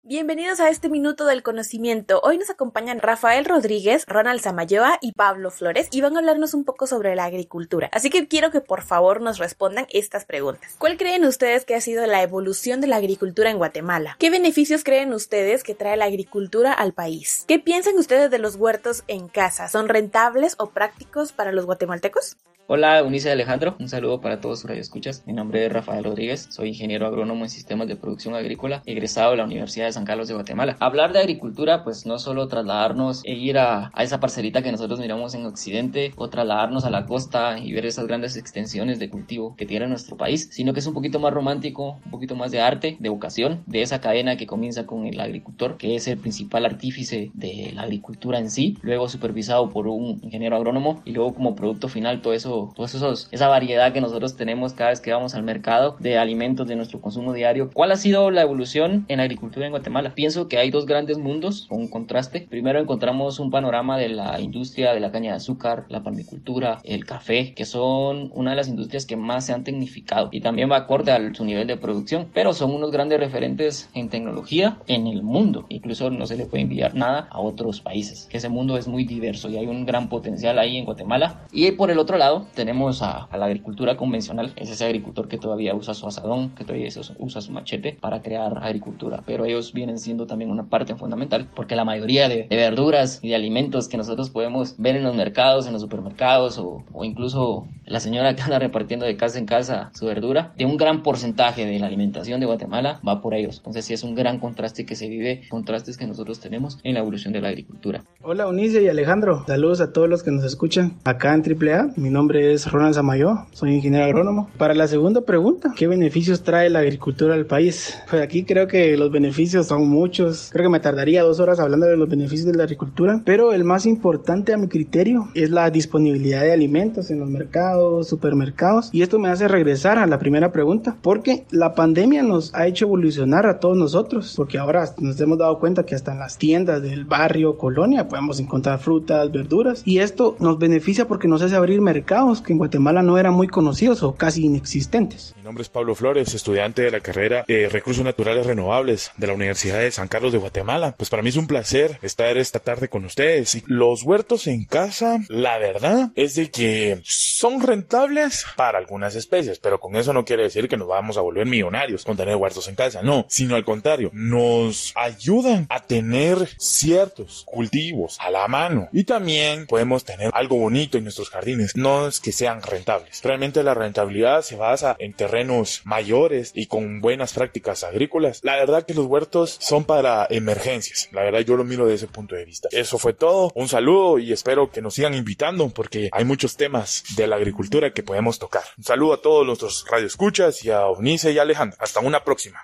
Bienvenidos 0.08 0.58
a 0.60 0.70
este 0.70 0.88
Minuto 0.88 1.26
del 1.26 1.42
Conocimiento. 1.42 2.22
Hoy 2.24 2.38
nos 2.38 2.48
acompañan 2.48 2.98
Rafael 2.98 3.44
Rodríguez, 3.44 4.06
Ronald 4.06 4.40
Samayoa 4.40 4.96
y 5.02 5.12
Pablo 5.12 5.50
Flores 5.50 5.88
y 5.90 6.00
van 6.00 6.16
a 6.16 6.20
hablarnos 6.20 6.54
un 6.54 6.64
poco 6.64 6.86
sobre 6.86 7.14
la 7.14 7.26
agricultura. 7.26 7.90
Así 7.92 8.08
que 8.08 8.26
quiero 8.26 8.50
que 8.50 8.62
por 8.62 8.80
favor 8.80 9.20
nos 9.20 9.36
respondan 9.36 9.86
estas 9.90 10.24
preguntas. 10.24 10.76
¿Cuál 10.78 10.96
creen 10.96 11.26
ustedes 11.26 11.66
que 11.66 11.74
ha 11.74 11.82
sido 11.82 12.06
la 12.06 12.22
evolución 12.22 12.80
de 12.80 12.86
la 12.86 12.96
agricultura 12.96 13.50
en 13.50 13.58
Guatemala? 13.58 14.16
¿Qué 14.18 14.30
beneficios 14.30 14.82
creen 14.82 15.12
ustedes 15.12 15.62
que 15.62 15.74
trae 15.74 15.98
la 15.98 16.06
agricultura 16.06 16.72
al 16.72 16.94
país? 16.94 17.44
¿Qué 17.46 17.58
piensan 17.58 17.98
ustedes 17.98 18.30
de 18.30 18.38
los 18.38 18.56
huertos 18.56 19.04
en 19.08 19.28
casa? 19.28 19.68
¿Son 19.68 19.90
rentables 19.90 20.54
o 20.56 20.70
prácticos 20.70 21.32
para 21.32 21.52
los 21.52 21.66
guatemaltecos? 21.66 22.38
Hola, 22.70 23.02
Unice 23.02 23.30
Alejandro, 23.30 23.76
un 23.80 23.88
saludo 23.88 24.20
para 24.20 24.42
todos 24.42 24.60
sus 24.60 24.68
radioescuchas. 24.68 25.26
Mi 25.26 25.32
nombre 25.32 25.64
es 25.64 25.72
Rafael 25.72 26.04
Rodríguez, 26.04 26.48
soy 26.50 26.68
ingeniero 26.68 27.06
agrónomo 27.06 27.44
en 27.44 27.48
sistemas 27.48 27.88
de 27.88 27.96
producción 27.96 28.34
agrícola, 28.34 28.82
egresado 28.84 29.30
de 29.30 29.38
la 29.38 29.44
Universidad 29.44 29.86
de 29.86 29.92
San 29.98 30.04
Carlos 30.04 30.28
de 30.28 30.34
Guatemala. 30.34 30.76
Hablar 30.78 31.12
de 31.12 31.18
agricultura, 31.18 31.82
pues 31.82 32.06
no 32.06 32.20
solo 32.20 32.46
trasladarnos 32.46 33.22
e 33.24 33.32
ir 33.32 33.58
a, 33.58 33.90
a 33.92 34.04
esa 34.04 34.20
parcelita 34.20 34.62
que 34.62 34.70
nosotros 34.70 35.00
miramos 35.00 35.34
en 35.34 35.44
Occidente 35.44 36.12
o 36.14 36.30
trasladarnos 36.30 36.84
a 36.84 36.90
la 36.90 37.04
costa 37.04 37.58
y 37.58 37.72
ver 37.72 37.84
esas 37.84 38.06
grandes 38.06 38.36
extensiones 38.36 39.00
de 39.00 39.10
cultivo 39.10 39.56
que 39.56 39.66
tiene 39.66 39.88
nuestro 39.88 40.16
país, 40.16 40.50
sino 40.52 40.72
que 40.72 40.78
es 40.78 40.86
un 40.86 40.94
poquito 40.94 41.18
más 41.18 41.32
romántico, 41.32 41.98
un 42.04 42.10
poquito 42.12 42.36
más 42.36 42.52
de 42.52 42.60
arte, 42.60 42.96
de 43.00 43.08
vocación, 43.08 43.64
de 43.66 43.82
esa 43.82 44.00
cadena 44.00 44.36
que 44.36 44.46
comienza 44.46 44.86
con 44.86 45.04
el 45.04 45.18
agricultor, 45.18 45.76
que 45.78 45.96
es 45.96 46.06
el 46.06 46.18
principal 46.18 46.64
artífice 46.64 47.32
de 47.34 47.72
la 47.74 47.82
agricultura 47.82 48.38
en 48.38 48.50
sí, 48.50 48.78
luego 48.82 49.08
supervisado 49.08 49.68
por 49.68 49.88
un 49.88 50.20
ingeniero 50.22 50.54
agrónomo 50.54 51.02
y 51.04 51.10
luego 51.10 51.34
como 51.34 51.56
producto 51.56 51.88
final 51.88 52.22
todo 52.22 52.34
eso 52.34 52.72
todos 52.76 52.94
esos, 52.94 53.28
esa 53.32 53.48
variedad 53.48 53.92
que 53.92 54.00
nosotros 54.00 54.36
tenemos 54.36 54.74
cada 54.74 54.90
vez 54.90 55.00
que 55.00 55.12
vamos 55.12 55.34
al 55.34 55.42
mercado 55.42 55.96
de 55.98 56.18
alimentos 56.18 56.68
de 56.68 56.76
nuestro 56.76 57.00
consumo 57.00 57.32
diario. 57.32 57.70
¿Cuál 57.74 57.90
ha 57.90 57.96
sido 57.96 58.30
la 58.30 58.42
evolución 58.42 59.04
en 59.08 59.18
agricultura 59.18 59.66
en 59.66 59.72
Guatemala? 59.72 59.87
Pienso 60.14 60.48
que 60.48 60.58
hay 60.58 60.70
dos 60.70 60.86
grandes 60.86 61.18
mundos 61.18 61.66
con 61.68 61.80
un 61.80 61.88
contraste. 61.88 62.46
Primero 62.48 62.78
encontramos 62.78 63.40
un 63.40 63.50
panorama 63.50 63.96
de 63.96 64.08
la 64.10 64.40
industria 64.40 64.92
de 64.92 65.00
la 65.00 65.10
caña 65.10 65.30
de 65.30 65.36
azúcar, 65.36 65.86
la 65.88 66.02
palmicultura, 66.02 66.80
el 66.84 67.06
café, 67.06 67.54
que 67.54 67.64
son 67.64 68.30
una 68.34 68.50
de 68.50 68.56
las 68.56 68.68
industrias 68.68 69.06
que 69.06 69.16
más 69.16 69.46
se 69.46 69.54
han 69.54 69.64
tecnificado 69.64 70.28
y 70.30 70.40
también 70.40 70.70
va 70.70 70.76
acorde 70.76 71.12
a 71.12 71.34
su 71.34 71.44
nivel 71.44 71.66
de 71.66 71.76
producción, 71.76 72.28
pero 72.34 72.52
son 72.52 72.74
unos 72.74 72.90
grandes 72.90 73.18
referentes 73.18 73.88
en 73.94 74.08
tecnología 74.10 74.78
en 74.86 75.06
el 75.06 75.22
mundo. 75.22 75.64
Incluso 75.68 76.10
no 76.10 76.26
se 76.26 76.36
le 76.36 76.46
puede 76.46 76.64
enviar 76.64 76.94
nada 76.94 77.28
a 77.30 77.40
otros 77.40 77.80
países, 77.80 78.28
ese 78.30 78.48
mundo 78.48 78.76
es 78.76 78.88
muy 78.88 79.04
diverso 79.04 79.48
y 79.48 79.56
hay 79.56 79.66
un 79.66 79.86
gran 79.86 80.08
potencial 80.08 80.58
ahí 80.58 80.76
en 80.76 80.84
Guatemala. 80.84 81.46
Y 81.50 81.70
por 81.72 81.90
el 81.90 81.98
otro 81.98 82.18
lado, 82.18 82.46
tenemos 82.54 83.02
a, 83.02 83.24
a, 83.24 83.36
la 83.38 83.46
agricultura 83.46 83.96
convencional, 83.96 84.52
es 84.56 84.70
ese 84.70 84.84
agricultor 84.84 85.28
que 85.28 85.38
todavía 85.38 85.74
usa 85.74 85.94
su 85.94 86.06
asadón, 86.06 86.50
que 86.50 86.64
todavía 86.64 86.88
usa 87.18 87.40
su 87.40 87.52
machete 87.52 87.96
para 87.98 88.22
crear 88.22 88.58
agricultura, 88.58 89.22
pero 89.24 89.44
ellos 89.44 89.72
vienen 89.78 89.98
siendo 89.98 90.26
también 90.26 90.50
una 90.50 90.68
parte 90.68 90.94
fundamental 90.94 91.48
porque 91.54 91.76
la 91.76 91.84
mayoría 91.84 92.28
de, 92.28 92.46
de 92.48 92.56
verduras 92.56 93.20
y 93.22 93.30
de 93.30 93.34
alimentos 93.34 93.88
que 93.88 93.96
nosotros 93.96 94.30
podemos 94.30 94.74
ver 94.78 94.96
en 94.96 95.04
los 95.04 95.14
mercados, 95.14 95.66
en 95.66 95.72
los 95.72 95.82
supermercados 95.82 96.58
o, 96.58 96.84
o, 96.92 97.04
incluso 97.04 97.66
la 97.86 98.00
señora 98.00 98.34
que 98.34 98.42
anda 98.42 98.58
repartiendo 98.58 99.06
de 99.06 99.16
casa 99.16 99.38
en 99.38 99.46
casa 99.46 99.90
su 99.94 100.06
verdura, 100.06 100.52
de 100.56 100.66
un 100.66 100.76
gran 100.76 101.02
porcentaje 101.02 101.64
de 101.64 101.78
la 101.78 101.86
alimentación 101.86 102.40
de 102.40 102.46
Guatemala 102.46 103.00
va 103.06 103.22
por 103.22 103.34
ellos. 103.34 103.58
Entonces 103.58 103.84
sí 103.84 103.94
es 103.94 104.02
un 104.02 104.14
gran 104.14 104.38
contraste 104.38 104.84
que 104.84 104.96
se 104.96 105.08
vive, 105.08 105.42
contrastes 105.48 105.96
que 105.96 106.06
nosotros 106.06 106.40
tenemos 106.40 106.78
en 106.82 106.94
la 106.94 107.00
evolución 107.00 107.32
de 107.32 107.40
la 107.40 107.48
agricultura. 107.48 108.02
Hola 108.22 108.48
Unice 108.48 108.82
y 108.82 108.88
Alejandro, 108.88 109.44
saludos 109.46 109.80
a 109.80 109.92
todos 109.92 110.08
los 110.08 110.22
que 110.22 110.30
nos 110.30 110.44
escuchan 110.44 110.96
acá 111.04 111.34
en 111.34 111.42
AAA. 111.42 111.92
Mi 111.96 112.10
nombre 112.10 112.52
es 112.52 112.70
Ronald 112.70 112.94
Samayo, 112.94 113.46
soy 113.52 113.74
ingeniero 113.74 114.04
agrónomo. 114.04 114.50
Para 114.58 114.74
la 114.74 114.88
segunda 114.88 115.20
pregunta, 115.22 115.72
¿qué 115.76 115.86
beneficios 115.86 116.42
trae 116.42 116.68
la 116.68 116.80
agricultura 116.80 117.34
al 117.34 117.46
país? 117.46 117.96
Pues 118.10 118.22
aquí 118.22 118.44
creo 118.44 118.66
que 118.66 118.96
los 118.96 119.10
beneficios 119.10 119.67
son 119.68 119.88
muchos. 119.88 120.50
Creo 120.52 120.64
que 120.64 120.70
me 120.70 120.80
tardaría 120.80 121.22
dos 121.22 121.40
horas 121.40 121.60
hablando 121.60 121.86
de 121.86 121.96
los 121.96 122.08
beneficios 122.08 122.46
de 122.46 122.56
la 122.56 122.64
agricultura, 122.64 123.22
pero 123.24 123.52
el 123.52 123.64
más 123.64 123.86
importante 123.86 124.52
a 124.52 124.56
mi 124.56 124.68
criterio 124.68 125.28
es 125.34 125.50
la 125.50 125.70
disponibilidad 125.70 126.42
de 126.42 126.52
alimentos 126.52 127.10
en 127.10 127.20
los 127.20 127.28
mercados, 127.28 128.08
supermercados. 128.08 128.90
Y 128.92 129.02
esto 129.02 129.18
me 129.18 129.28
hace 129.28 129.48
regresar 129.48 129.98
a 129.98 130.06
la 130.06 130.18
primera 130.18 130.52
pregunta, 130.52 130.96
porque 131.02 131.44
la 131.50 131.74
pandemia 131.74 132.22
nos 132.22 132.54
ha 132.54 132.66
hecho 132.66 132.86
evolucionar 132.86 133.46
a 133.46 133.60
todos 133.60 133.76
nosotros, 133.76 134.34
porque 134.36 134.58
ahora 134.58 134.88
nos 134.98 135.20
hemos 135.20 135.38
dado 135.38 135.58
cuenta 135.58 135.84
que 135.84 135.94
hasta 135.94 136.12
en 136.12 136.18
las 136.18 136.38
tiendas 136.38 136.82
del 136.82 137.04
barrio, 137.04 137.58
colonia, 137.58 138.08
podemos 138.08 138.40
encontrar 138.40 138.78
frutas, 138.78 139.30
verduras 139.30 139.82
y 139.84 139.98
esto 139.98 140.36
nos 140.38 140.58
beneficia 140.58 141.06
porque 141.06 141.28
nos 141.28 141.42
hace 141.42 141.56
abrir 141.56 141.80
mercados 141.80 142.40
que 142.40 142.52
en 142.52 142.58
Guatemala 142.58 143.02
no 143.02 143.18
eran 143.18 143.34
muy 143.34 143.48
conocidos 143.48 144.02
o 144.02 144.14
casi 144.14 144.44
inexistentes. 144.44 145.34
Mi 145.36 145.42
nombre 145.42 145.62
es 145.62 145.68
Pablo 145.68 145.94
Flores, 145.94 146.34
estudiante 146.34 146.82
de 146.82 146.90
la 146.90 147.00
carrera 147.00 147.44
de 147.46 147.68
Recursos 147.68 148.04
Naturales 148.04 148.46
Renovables 148.46 149.10
de 149.16 149.26
la 149.26 149.34
Universidad 149.34 149.47
de 149.54 149.90
San 149.90 150.08
Carlos 150.08 150.32
de 150.32 150.38
Guatemala. 150.38 150.94
Pues 150.96 151.10
para 151.10 151.22
mí 151.22 151.30
es 151.30 151.36
un 151.36 151.46
placer 151.46 151.98
estar 152.02 152.36
esta 152.36 152.58
tarde 152.58 152.88
con 152.88 153.04
ustedes. 153.04 153.62
Los 153.66 154.02
huertos 154.02 154.46
en 154.46 154.64
casa, 154.64 155.20
la 155.28 155.58
verdad 155.58 156.10
es 156.16 156.34
de 156.34 156.50
que 156.50 157.00
son 157.04 157.62
rentables 157.62 158.44
para 158.56 158.78
algunas 158.78 159.14
especies, 159.14 159.58
pero 159.58 159.80
con 159.80 159.96
eso 159.96 160.12
no 160.12 160.24
quiere 160.24 160.42
decir 160.42 160.68
que 160.68 160.76
nos 160.76 160.88
vamos 160.88 161.16
a 161.16 161.22
volver 161.22 161.46
millonarios 161.46 162.04
con 162.04 162.16
tener 162.16 162.36
huertos 162.36 162.68
en 162.68 162.74
casa, 162.74 163.02
no, 163.02 163.26
sino 163.28 163.54
al 163.54 163.64
contrario, 163.64 164.10
nos 164.12 164.92
ayudan 164.96 165.66
a 165.70 165.80
tener 165.80 166.48
ciertos 166.58 167.44
cultivos 167.46 168.18
a 168.20 168.30
la 168.30 168.46
mano. 168.48 168.88
Y 168.92 169.04
también 169.04 169.66
podemos 169.66 170.04
tener 170.04 170.30
algo 170.34 170.56
bonito 170.56 170.98
en 170.98 171.04
nuestros 171.04 171.30
jardines. 171.30 171.76
No 171.76 172.08
es 172.08 172.20
que 172.20 172.32
sean 172.32 172.62
rentables. 172.62 173.22
Realmente 173.22 173.62
la 173.62 173.74
rentabilidad 173.74 174.42
se 174.42 174.56
basa 174.56 174.96
en 174.98 175.14
terrenos 175.14 175.82
mayores 175.84 176.52
y 176.54 176.66
con 176.66 177.00
buenas 177.00 177.32
prácticas 177.32 177.84
agrícolas. 177.84 178.40
La 178.42 178.56
verdad 178.56 178.84
que 178.84 178.94
los 178.94 179.06
huertos 179.06 179.37
son 179.46 179.84
para 179.84 180.26
emergencias. 180.30 181.08
La 181.12 181.22
verdad 181.22 181.40
yo 181.40 181.56
lo 181.56 181.64
miro 181.64 181.86
desde 181.86 182.06
ese 182.06 182.12
punto 182.12 182.34
de 182.34 182.44
vista. 182.44 182.68
Eso 182.72 182.98
fue 182.98 183.12
todo. 183.12 183.50
Un 183.54 183.68
saludo 183.68 184.18
y 184.18 184.32
espero 184.32 184.70
que 184.70 184.82
nos 184.82 184.94
sigan 184.94 185.14
invitando 185.14 185.68
porque 185.68 186.08
hay 186.12 186.24
muchos 186.24 186.56
temas 186.56 187.04
de 187.16 187.26
la 187.26 187.36
agricultura 187.36 187.92
que 187.92 188.02
podemos 188.02 188.38
tocar. 188.38 188.62
Un 188.76 188.84
saludo 188.84 189.14
a 189.14 189.22
todos 189.22 189.46
nuestros 189.46 189.84
radioescuchas 189.90 190.64
y 190.64 190.70
a 190.70 190.86
Unice 190.88 191.32
y 191.32 191.38
Alejandro. 191.38 191.78
Hasta 191.80 192.00
una 192.00 192.24
próxima. 192.24 192.62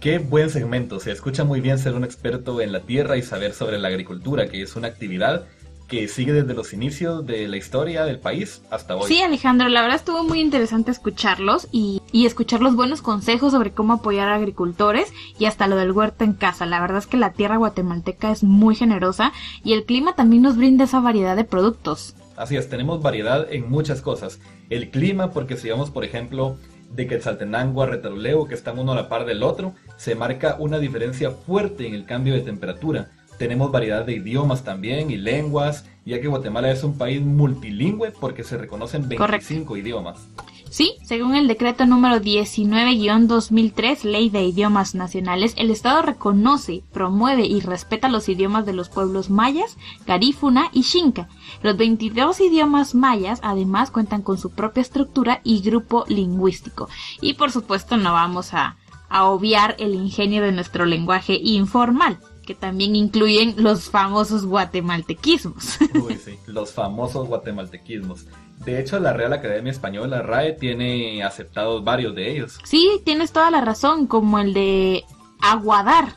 Qué 0.00 0.18
buen 0.18 0.48
segmento, 0.48 1.00
se 1.00 1.10
escucha 1.10 1.42
muy 1.42 1.60
bien 1.60 1.76
ser 1.76 1.94
un 1.94 2.04
experto 2.04 2.60
en 2.60 2.70
la 2.70 2.82
tierra 2.82 3.16
y 3.16 3.22
saber 3.22 3.52
sobre 3.52 3.80
la 3.80 3.88
agricultura, 3.88 4.48
que 4.48 4.62
es 4.62 4.76
una 4.76 4.86
actividad 4.86 5.46
que 5.88 6.06
sigue 6.06 6.32
desde 6.32 6.54
los 6.54 6.72
inicios 6.72 7.26
de 7.26 7.48
la 7.48 7.56
historia 7.56 8.04
del 8.04 8.18
país 8.18 8.62
hasta 8.70 8.94
hoy. 8.94 9.08
Sí, 9.08 9.22
Alejandro, 9.22 9.68
la 9.68 9.80
verdad 9.80 9.96
estuvo 9.96 10.22
muy 10.22 10.40
interesante 10.40 10.90
escucharlos 10.90 11.66
y, 11.72 12.02
y, 12.12 12.26
escuchar 12.26 12.60
los 12.60 12.76
buenos 12.76 13.00
consejos 13.00 13.52
sobre 13.52 13.72
cómo 13.72 13.94
apoyar 13.94 14.28
a 14.28 14.34
agricultores 14.34 15.12
y 15.38 15.46
hasta 15.46 15.66
lo 15.66 15.76
del 15.76 15.92
huerto 15.92 16.24
en 16.24 16.34
casa. 16.34 16.66
La 16.66 16.80
verdad 16.80 16.98
es 16.98 17.06
que 17.06 17.16
la 17.16 17.32
tierra 17.32 17.56
guatemalteca 17.56 18.30
es 18.30 18.44
muy 18.44 18.74
generosa 18.74 19.32
y 19.64 19.72
el 19.72 19.84
clima 19.84 20.14
también 20.14 20.42
nos 20.42 20.56
brinda 20.56 20.84
esa 20.84 21.00
variedad 21.00 21.36
de 21.36 21.44
productos. 21.44 22.14
Así 22.36 22.56
es, 22.56 22.68
tenemos 22.68 23.02
variedad 23.02 23.46
en 23.50 23.68
muchas 23.68 24.02
cosas. 24.02 24.38
El 24.70 24.90
clima, 24.90 25.32
porque 25.32 25.56
si 25.56 25.70
vamos, 25.70 25.90
por 25.90 26.04
ejemplo, 26.04 26.56
de 26.94 27.06
Quetzaltenango 27.06 27.82
a 27.82 27.86
Retaruleo, 27.86 28.46
que 28.46 28.54
están 28.54 28.78
uno 28.78 28.92
a 28.92 28.94
la 28.94 29.08
par 29.08 29.24
del 29.24 29.42
otro, 29.42 29.74
se 29.96 30.14
marca 30.14 30.56
una 30.58 30.78
diferencia 30.78 31.30
fuerte 31.30 31.86
en 31.86 31.94
el 31.94 32.04
cambio 32.04 32.34
de 32.34 32.42
temperatura. 32.42 33.10
Tenemos 33.38 33.70
variedad 33.70 34.04
de 34.04 34.14
idiomas 34.14 34.64
también 34.64 35.12
y 35.12 35.16
lenguas, 35.16 35.86
ya 36.04 36.20
que 36.20 36.26
Guatemala 36.26 36.72
es 36.72 36.82
un 36.82 36.98
país 36.98 37.22
multilingüe 37.22 38.10
porque 38.10 38.42
se 38.42 38.58
reconocen 38.58 39.08
25 39.08 39.76
idiomas. 39.76 40.26
Sí, 40.70 40.96
según 41.02 41.34
el 41.34 41.48
decreto 41.48 41.86
número 41.86 42.16
19-2003, 42.16 44.02
Ley 44.02 44.28
de 44.28 44.42
Idiomas 44.42 44.94
Nacionales, 44.94 45.54
el 45.56 45.70
Estado 45.70 46.02
reconoce, 46.02 46.82
promueve 46.92 47.46
y 47.46 47.60
respeta 47.60 48.10
los 48.10 48.28
idiomas 48.28 48.66
de 48.66 48.74
los 48.74 48.90
pueblos 48.90 49.30
mayas, 49.30 49.78
garífuna 50.04 50.68
y 50.72 50.82
xinca. 50.82 51.28
Los 51.62 51.76
22 51.76 52.40
idiomas 52.40 52.94
mayas 52.94 53.38
además 53.42 53.90
cuentan 53.90 54.22
con 54.22 54.36
su 54.36 54.50
propia 54.50 54.82
estructura 54.82 55.40
y 55.42 55.62
grupo 55.62 56.04
lingüístico. 56.08 56.88
Y 57.22 57.34
por 57.34 57.50
supuesto 57.50 57.96
no 57.96 58.12
vamos 58.12 58.52
a, 58.52 58.76
a 59.08 59.24
obviar 59.24 59.74
el 59.78 59.94
ingenio 59.94 60.42
de 60.42 60.52
nuestro 60.52 60.84
lenguaje 60.84 61.38
informal 61.42 62.18
que 62.48 62.54
también 62.54 62.96
incluyen 62.96 63.56
los 63.58 63.90
famosos 63.90 64.46
guatemaltequismos. 64.46 65.76
Uy, 66.02 66.16
sí, 66.16 66.38
los 66.46 66.72
famosos 66.72 67.28
guatemaltequismos. 67.28 68.24
De 68.64 68.80
hecho, 68.80 68.98
la 68.98 69.12
Real 69.12 69.34
Academia 69.34 69.70
Española, 69.70 70.22
RAE, 70.22 70.54
tiene 70.54 71.22
aceptados 71.22 71.84
varios 71.84 72.14
de 72.14 72.32
ellos. 72.32 72.58
Sí, 72.64 73.02
tienes 73.04 73.32
toda 73.32 73.50
la 73.50 73.60
razón, 73.60 74.06
como 74.06 74.38
el 74.38 74.54
de 74.54 75.04
aguadar, 75.42 76.14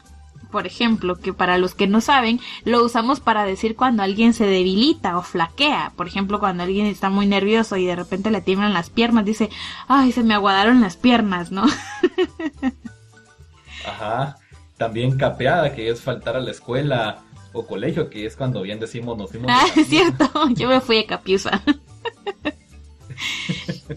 por 0.52 0.68
ejemplo, 0.68 1.18
que 1.18 1.34
para 1.34 1.58
los 1.58 1.76
que 1.76 1.88
no 1.88 2.00
saben, 2.00 2.40
lo 2.64 2.82
usamos 2.82 3.20
para 3.20 3.44
decir 3.44 3.76
cuando 3.76 4.02
alguien 4.02 4.34
se 4.34 4.46
debilita 4.46 5.18
o 5.18 5.24
flaquea. 5.24 5.92
Por 5.98 6.08
ejemplo, 6.08 6.40
cuando 6.40 6.64
alguien 6.64 6.86
está 6.86 7.10
muy 7.10 7.28
nervioso 7.28 7.76
y 7.76 7.86
de 7.86 7.98
repente 7.98 8.32
le 8.32 8.40
tiemblan 8.40 8.74
las 8.74 8.90
piernas, 8.90 9.26
dice, 9.26 9.50
ay, 9.90 10.14
se 10.14 10.24
me 10.24 10.34
aguadaron 10.34 10.80
las 10.80 10.96
piernas, 10.96 11.52
¿no? 11.52 11.66
Ajá. 13.86 14.38
También 14.82 15.16
capeada, 15.16 15.76
que 15.76 15.92
es 15.92 16.02
faltar 16.02 16.36
a 16.36 16.40
la 16.40 16.50
escuela 16.50 17.20
o 17.54 17.68
colegio, 17.68 18.10
que 18.10 18.26
es 18.26 18.36
cuando 18.36 18.64
bien 18.64 18.80
decimos 18.80 19.16
nos 19.16 19.30
fuimos. 19.30 19.52
Ah, 19.54 19.68
es 19.76 19.86
cierto, 19.90 20.28
yo 20.56 20.68
me 20.68 20.82
fui 20.82 20.98
a 20.98 21.06
Capiusa. 21.06 21.62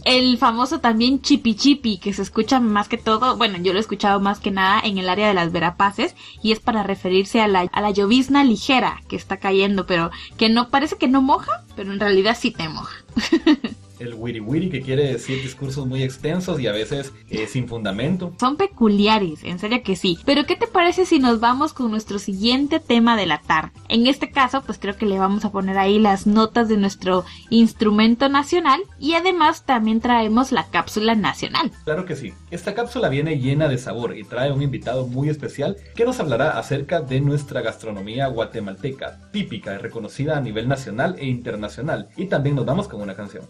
el 0.05 0.37
famoso 0.37 0.81
también 0.81 1.23
chipi 1.23 1.55
chipi, 1.55 1.97
que 1.97 2.13
se 2.13 2.21
escucha 2.21 2.61
más 2.61 2.87
que 2.89 2.99
todo, 2.99 3.39
bueno, 3.39 3.57
yo 3.63 3.73
lo 3.73 3.79
he 3.79 3.81
escuchado 3.81 4.21
más 4.21 4.41
que 4.41 4.51
nada 4.51 4.83
en 4.85 4.99
el 4.99 5.09
área 5.09 5.27
de 5.27 5.33
las 5.33 5.53
Verapaces, 5.53 6.15
y 6.43 6.53
es 6.53 6.61
para 6.61 6.83
referirse 6.83 7.41
a 7.41 7.49
la, 7.49 7.61
a 7.61 7.81
la 7.81 7.91
llovizna 7.91 8.45
ligera 8.45 9.01
que 9.09 9.17
está 9.17 9.39
cayendo, 9.39 9.87
pero 9.87 10.11
que 10.37 10.51
no 10.51 10.69
parece 10.69 10.97
que 10.97 11.09
no 11.09 11.23
moja, 11.23 11.65
pero 11.77 11.95
en 11.95 12.01
realidad 12.01 12.37
sí 12.39 12.51
te 12.51 12.69
moja. 12.69 12.95
el 14.05 14.15
wiri 14.15 14.41
wiri 14.41 14.71
que 14.71 14.83
quiere 14.83 15.13
decir 15.13 15.43
discursos 15.43 15.87
muy 15.87 16.03
extensos 16.03 16.61
y 16.61 16.67
a 16.67 16.73
veces 16.73 17.13
eh, 17.29 17.47
sin 17.47 17.69
fundamento. 17.69 18.35
Son 18.39 18.57
peculiares, 18.57 19.43
en 19.45 19.59
serio 19.59 19.83
que 19.83 19.97
sí. 19.97 20.19
Pero 20.25 20.47
¿qué 20.47 20.57
te 20.57 20.67
parece 20.67 21.07
si 21.07 21.19
nos 21.19 21.41
vamos 21.41 21.73
con 21.73 21.91
nuestro 21.91 22.19
siguiente 22.19 22.81
tema 22.81 23.17
de 23.17 23.27
la 23.27 23.41
tarde? 23.41 23.73
En 23.89 24.07
este 24.07 24.31
caso, 24.31 24.63
pues 24.63 24.79
creo 24.79 24.97
que 24.97 25.07
le 25.07 25.19
vamos 25.19 25.45
a 25.45 25.53
poner 25.53 25.79
ahí 25.79 25.99
las 25.99 26.27
notas 26.27 26.69
de 26.69 26.77
nuestro 26.77 27.25
instrumento 27.51 28.29
nacional 28.29 28.81
y 28.99 29.15
además 29.15 29.65
también 29.65 30.01
traemos 30.01 30.53
la 30.53 30.67
cápsula 30.69 31.15
nacional. 31.15 31.71
Claro 31.85 32.05
que 32.05 32.17
sí. 32.17 32.33
Esta 32.51 32.75
cápsula 32.75 33.09
viene 33.09 33.39
llena 33.39 33.69
de 33.69 33.79
sabor 33.79 34.17
y 34.17 34.25
trae 34.25 34.53
un 34.53 34.63
invitado 34.63 35.07
muy 35.07 35.29
especial 35.29 35.77
que 35.95 36.05
nos 36.05 36.21
hablará 36.21 36.59
acerca 36.59 37.01
de 37.01 37.21
nuestra 37.21 37.63
gastronomía 37.63 38.27
guatemalteca, 38.29 39.21
típica 39.33 39.75
y 39.75 39.79
reconocida 39.79 40.37
a 40.37 40.41
nivel 40.41 40.69
nacional 40.69 41.17
e 41.19 41.27
internacional. 41.27 42.09
Y 42.17 42.27
también 42.27 42.57
nos 42.57 42.67
vamos 42.67 42.89
con 42.89 43.01
una 43.01 43.15
canción. 43.15 43.45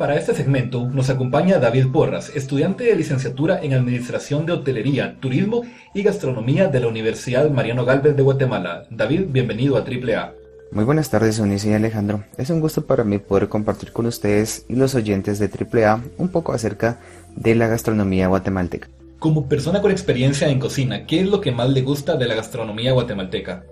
Para 0.00 0.16
este 0.16 0.34
segmento 0.34 0.88
nos 0.88 1.10
acompaña 1.10 1.58
David 1.58 1.88
Porras, 1.92 2.32
estudiante 2.34 2.84
de 2.84 2.96
licenciatura 2.96 3.60
en 3.62 3.74
Administración 3.74 4.46
de 4.46 4.54
Hotelería, 4.54 5.16
Turismo 5.20 5.60
y 5.92 6.02
Gastronomía 6.02 6.68
de 6.68 6.80
la 6.80 6.88
Universidad 6.88 7.50
Mariano 7.50 7.84
Galvez 7.84 8.16
de 8.16 8.22
Guatemala. 8.22 8.84
David, 8.88 9.26
bienvenido 9.28 9.76
a 9.76 9.80
AAA. 9.80 10.32
Muy 10.72 10.84
buenas 10.84 11.10
tardes, 11.10 11.38
Eunice 11.38 11.68
y 11.68 11.74
Alejandro. 11.74 12.24
Es 12.38 12.48
un 12.48 12.60
gusto 12.60 12.86
para 12.86 13.04
mí 13.04 13.18
poder 13.18 13.50
compartir 13.50 13.92
con 13.92 14.06
ustedes 14.06 14.64
y 14.70 14.74
los 14.74 14.94
oyentes 14.94 15.38
de 15.38 15.50
AAA 15.50 16.00
un 16.16 16.28
poco 16.30 16.54
acerca 16.54 16.98
de 17.36 17.54
la 17.54 17.66
gastronomía 17.66 18.28
guatemalteca. 18.28 18.88
Como 19.18 19.50
persona 19.50 19.82
con 19.82 19.90
experiencia 19.90 20.48
en 20.48 20.60
cocina, 20.60 21.04
¿qué 21.04 21.20
es 21.20 21.26
lo 21.26 21.42
que 21.42 21.52
más 21.52 21.68
le 21.68 21.82
gusta 21.82 22.16
de 22.16 22.26
la 22.26 22.36
gastronomía 22.36 22.92
guatemalteca? 22.92 23.64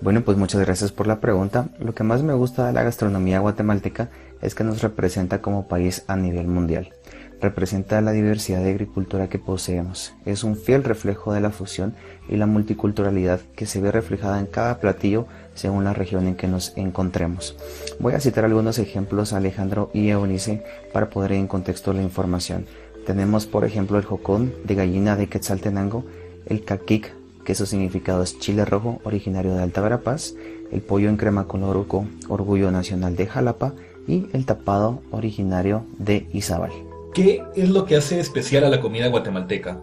Bueno, 0.00 0.22
pues 0.22 0.36
muchas 0.36 0.60
gracias 0.60 0.92
por 0.92 1.06
la 1.06 1.20
pregunta. 1.20 1.68
Lo 1.78 1.94
que 1.94 2.04
más 2.04 2.22
me 2.22 2.34
gusta 2.34 2.66
de 2.66 2.72
la 2.72 2.82
gastronomía 2.82 3.40
guatemalteca 3.40 4.02
es 4.04 4.25
que 4.54 4.64
nos 4.64 4.82
representa 4.82 5.40
como 5.40 5.68
país 5.68 6.04
a 6.06 6.16
nivel 6.16 6.46
mundial. 6.46 6.92
Representa 7.40 8.00
la 8.00 8.12
diversidad 8.12 8.62
de 8.62 8.70
agricultura 8.70 9.28
que 9.28 9.38
poseemos. 9.38 10.14
Es 10.24 10.42
un 10.42 10.56
fiel 10.56 10.84
reflejo 10.84 11.34
de 11.34 11.40
la 11.40 11.50
fusión 11.50 11.94
y 12.28 12.36
la 12.36 12.46
multiculturalidad 12.46 13.40
que 13.54 13.66
se 13.66 13.80
ve 13.80 13.92
reflejada 13.92 14.40
en 14.40 14.46
cada 14.46 14.78
platillo 14.78 15.26
según 15.54 15.84
la 15.84 15.92
región 15.92 16.26
en 16.26 16.36
que 16.36 16.48
nos 16.48 16.72
encontremos. 16.76 17.56
Voy 18.00 18.14
a 18.14 18.20
citar 18.20 18.44
algunos 18.44 18.78
ejemplos 18.78 19.32
Alejandro 19.32 19.90
y 19.92 20.08
Eunice 20.08 20.64
para 20.92 21.10
poner 21.10 21.32
en 21.32 21.46
contexto 21.46 21.92
la 21.92 22.02
información. 22.02 22.66
Tenemos 23.04 23.46
por 23.46 23.64
ejemplo 23.64 23.98
el 23.98 24.04
jocón 24.04 24.52
de 24.64 24.74
gallina 24.74 25.16
de 25.16 25.28
Quetzaltenango, 25.28 26.04
el 26.46 26.64
caquic, 26.64 27.14
que 27.44 27.54
su 27.54 27.66
significado 27.66 28.22
es 28.22 28.38
chile 28.38 28.64
rojo 28.64 29.00
originario 29.04 29.54
de 29.54 29.62
Alta 29.62 29.80
Verapaz, 29.80 30.34
el 30.72 30.80
pollo 30.80 31.08
en 31.08 31.16
crema 31.16 31.46
con 31.46 31.62
orgullo 31.62 32.70
nacional 32.72 33.14
de 33.14 33.26
Jalapa, 33.26 33.74
y 34.06 34.28
el 34.32 34.46
tapado 34.46 35.02
originario 35.10 35.84
de 35.98 36.28
Izabal. 36.32 36.72
¿Qué 37.14 37.42
es 37.54 37.70
lo 37.70 37.86
que 37.86 37.96
hace 37.96 38.20
especial 38.20 38.64
a 38.64 38.68
la 38.68 38.80
comida 38.80 39.08
guatemalteca? 39.08 39.80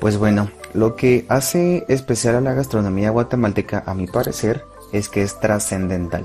Pues 0.00 0.18
bueno, 0.18 0.50
lo 0.72 0.96
que 0.96 1.24
hace 1.28 1.84
especial 1.88 2.36
a 2.36 2.40
la 2.40 2.54
gastronomía 2.54 3.10
guatemalteca, 3.10 3.82
a 3.86 3.94
mi 3.94 4.06
parecer, 4.06 4.64
es 4.92 5.08
que 5.08 5.22
es 5.22 5.40
trascendental. 5.40 6.24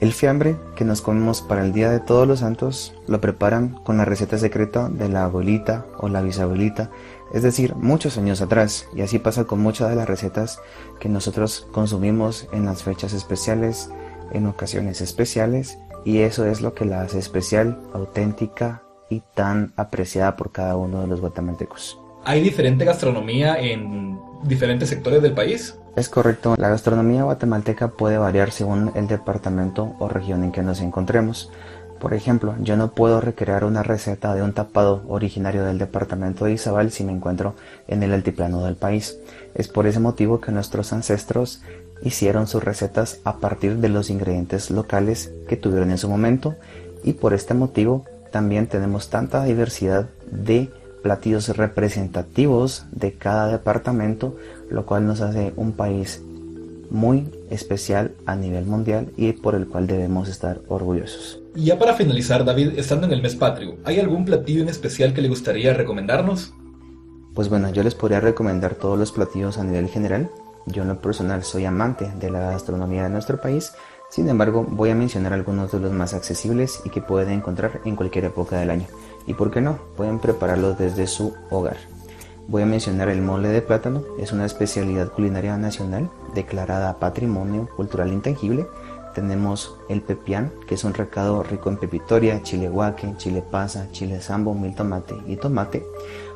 El 0.00 0.14
fiambre 0.14 0.56
que 0.76 0.86
nos 0.86 1.02
comemos 1.02 1.42
para 1.42 1.62
el 1.62 1.74
Día 1.74 1.90
de 1.90 2.00
Todos 2.00 2.26
los 2.26 2.40
Santos 2.40 2.94
lo 3.06 3.20
preparan 3.20 3.74
con 3.84 3.98
la 3.98 4.06
receta 4.06 4.38
secreta 4.38 4.88
de 4.88 5.10
la 5.10 5.24
abuelita 5.24 5.84
o 5.98 6.08
la 6.08 6.22
bisabuelita, 6.22 6.90
es 7.34 7.42
decir, 7.42 7.74
muchos 7.76 8.16
años 8.16 8.40
atrás, 8.40 8.86
y 8.94 9.02
así 9.02 9.18
pasa 9.18 9.44
con 9.44 9.60
muchas 9.60 9.90
de 9.90 9.96
las 9.96 10.08
recetas 10.08 10.58
que 11.00 11.10
nosotros 11.10 11.66
consumimos 11.70 12.48
en 12.50 12.64
las 12.64 12.82
fechas 12.82 13.12
especiales, 13.12 13.90
en 14.32 14.46
ocasiones 14.46 15.02
especiales, 15.02 15.78
y 16.04 16.18
eso 16.18 16.46
es 16.46 16.60
lo 16.60 16.74
que 16.74 16.84
la 16.84 17.02
hace 17.02 17.18
especial, 17.18 17.78
auténtica 17.92 18.82
y 19.08 19.22
tan 19.34 19.72
apreciada 19.76 20.36
por 20.36 20.52
cada 20.52 20.76
uno 20.76 21.00
de 21.00 21.06
los 21.06 21.20
guatemaltecos. 21.20 21.98
¿Hay 22.24 22.42
diferente 22.42 22.84
gastronomía 22.84 23.58
en 23.58 24.18
diferentes 24.44 24.88
sectores 24.88 25.22
del 25.22 25.32
país? 25.32 25.76
Es 25.96 26.08
correcto, 26.08 26.54
la 26.56 26.68
gastronomía 26.68 27.24
guatemalteca 27.24 27.88
puede 27.88 28.18
variar 28.18 28.52
según 28.52 28.92
el 28.94 29.08
departamento 29.08 29.96
o 29.98 30.08
región 30.08 30.44
en 30.44 30.52
que 30.52 30.62
nos 30.62 30.80
encontremos. 30.80 31.50
Por 31.98 32.14
ejemplo, 32.14 32.54
yo 32.60 32.76
no 32.78 32.92
puedo 32.92 33.20
recrear 33.20 33.64
una 33.64 33.82
receta 33.82 34.34
de 34.34 34.42
un 34.42 34.54
tapado 34.54 35.02
originario 35.08 35.64
del 35.64 35.78
departamento 35.78 36.46
de 36.46 36.52
Izabal 36.52 36.92
si 36.92 37.04
me 37.04 37.12
encuentro 37.12 37.54
en 37.88 38.02
el 38.02 38.14
altiplano 38.14 38.64
del 38.64 38.76
país. 38.76 39.18
Es 39.54 39.68
por 39.68 39.86
ese 39.86 40.00
motivo 40.00 40.40
que 40.40 40.52
nuestros 40.52 40.94
ancestros 40.94 41.60
hicieron 42.02 42.46
sus 42.46 42.64
recetas 42.64 43.20
a 43.24 43.38
partir 43.38 43.76
de 43.76 43.88
los 43.88 44.10
ingredientes 44.10 44.70
locales 44.70 45.32
que 45.48 45.56
tuvieron 45.56 45.90
en 45.90 45.98
su 45.98 46.08
momento 46.08 46.56
y 47.04 47.14
por 47.14 47.34
este 47.34 47.54
motivo 47.54 48.04
también 48.30 48.66
tenemos 48.66 49.10
tanta 49.10 49.44
diversidad 49.44 50.08
de 50.30 50.70
platillos 51.02 51.56
representativos 51.56 52.84
de 52.92 53.12
cada 53.12 53.48
departamento, 53.48 54.36
lo 54.70 54.86
cual 54.86 55.06
nos 55.06 55.20
hace 55.20 55.52
un 55.56 55.72
país 55.72 56.22
muy 56.90 57.28
especial 57.50 58.12
a 58.26 58.36
nivel 58.36 58.66
mundial 58.66 59.08
y 59.16 59.32
por 59.32 59.54
el 59.54 59.66
cual 59.66 59.86
debemos 59.86 60.28
estar 60.28 60.60
orgullosos. 60.68 61.40
Y 61.54 61.64
ya 61.66 61.78
para 61.78 61.94
finalizar, 61.94 62.44
David, 62.44 62.78
estando 62.78 63.06
en 63.06 63.12
el 63.12 63.22
mes 63.22 63.36
patrio, 63.36 63.76
¿hay 63.84 63.98
algún 63.98 64.24
platillo 64.24 64.62
en 64.62 64.68
especial 64.68 65.14
que 65.14 65.22
le 65.22 65.28
gustaría 65.28 65.72
recomendarnos? 65.72 66.52
Pues 67.34 67.48
bueno, 67.48 67.70
yo 67.72 67.82
les 67.82 67.94
podría 67.94 68.20
recomendar 68.20 68.74
todos 68.74 68.98
los 68.98 69.12
platillos 69.12 69.58
a 69.58 69.64
nivel 69.64 69.88
general. 69.88 70.28
Yo 70.66 70.82
en 70.82 70.88
lo 70.88 71.00
personal 71.00 71.42
soy 71.44 71.64
amante 71.64 72.12
de 72.18 72.30
la 72.30 72.50
gastronomía 72.50 73.04
de 73.04 73.10
nuestro 73.10 73.40
país, 73.40 73.72
sin 74.10 74.28
embargo 74.28 74.66
voy 74.68 74.90
a 74.90 74.94
mencionar 74.94 75.32
algunos 75.32 75.72
de 75.72 75.80
los 75.80 75.92
más 75.92 76.14
accesibles 76.14 76.80
y 76.84 76.90
que 76.90 77.00
pueden 77.00 77.30
encontrar 77.30 77.80
en 77.84 77.96
cualquier 77.96 78.26
época 78.26 78.58
del 78.58 78.70
año. 78.70 78.86
Y 79.26 79.34
por 79.34 79.50
qué 79.50 79.60
no, 79.60 79.78
pueden 79.96 80.18
prepararlo 80.18 80.74
desde 80.74 81.06
su 81.06 81.34
hogar. 81.50 81.76
Voy 82.48 82.62
a 82.62 82.66
mencionar 82.66 83.08
el 83.08 83.22
mole 83.22 83.48
de 83.48 83.62
plátano, 83.62 84.02
es 84.18 84.32
una 84.32 84.44
especialidad 84.44 85.12
culinaria 85.12 85.56
nacional 85.56 86.10
declarada 86.34 86.98
Patrimonio 86.98 87.68
Cultural 87.76 88.12
Intangible. 88.12 88.66
Tenemos 89.14 89.78
el 89.88 90.02
pepián, 90.02 90.52
que 90.66 90.74
es 90.74 90.82
un 90.82 90.94
recado 90.94 91.44
rico 91.44 91.68
en 91.68 91.76
pepitoria, 91.76 92.42
chile 92.42 92.68
guaque, 92.68 93.14
chile 93.18 93.44
pasa, 93.48 93.86
chile 93.92 94.20
sambo, 94.20 94.54
mil 94.54 94.74
tomate 94.74 95.14
y 95.28 95.36
tomate. 95.36 95.86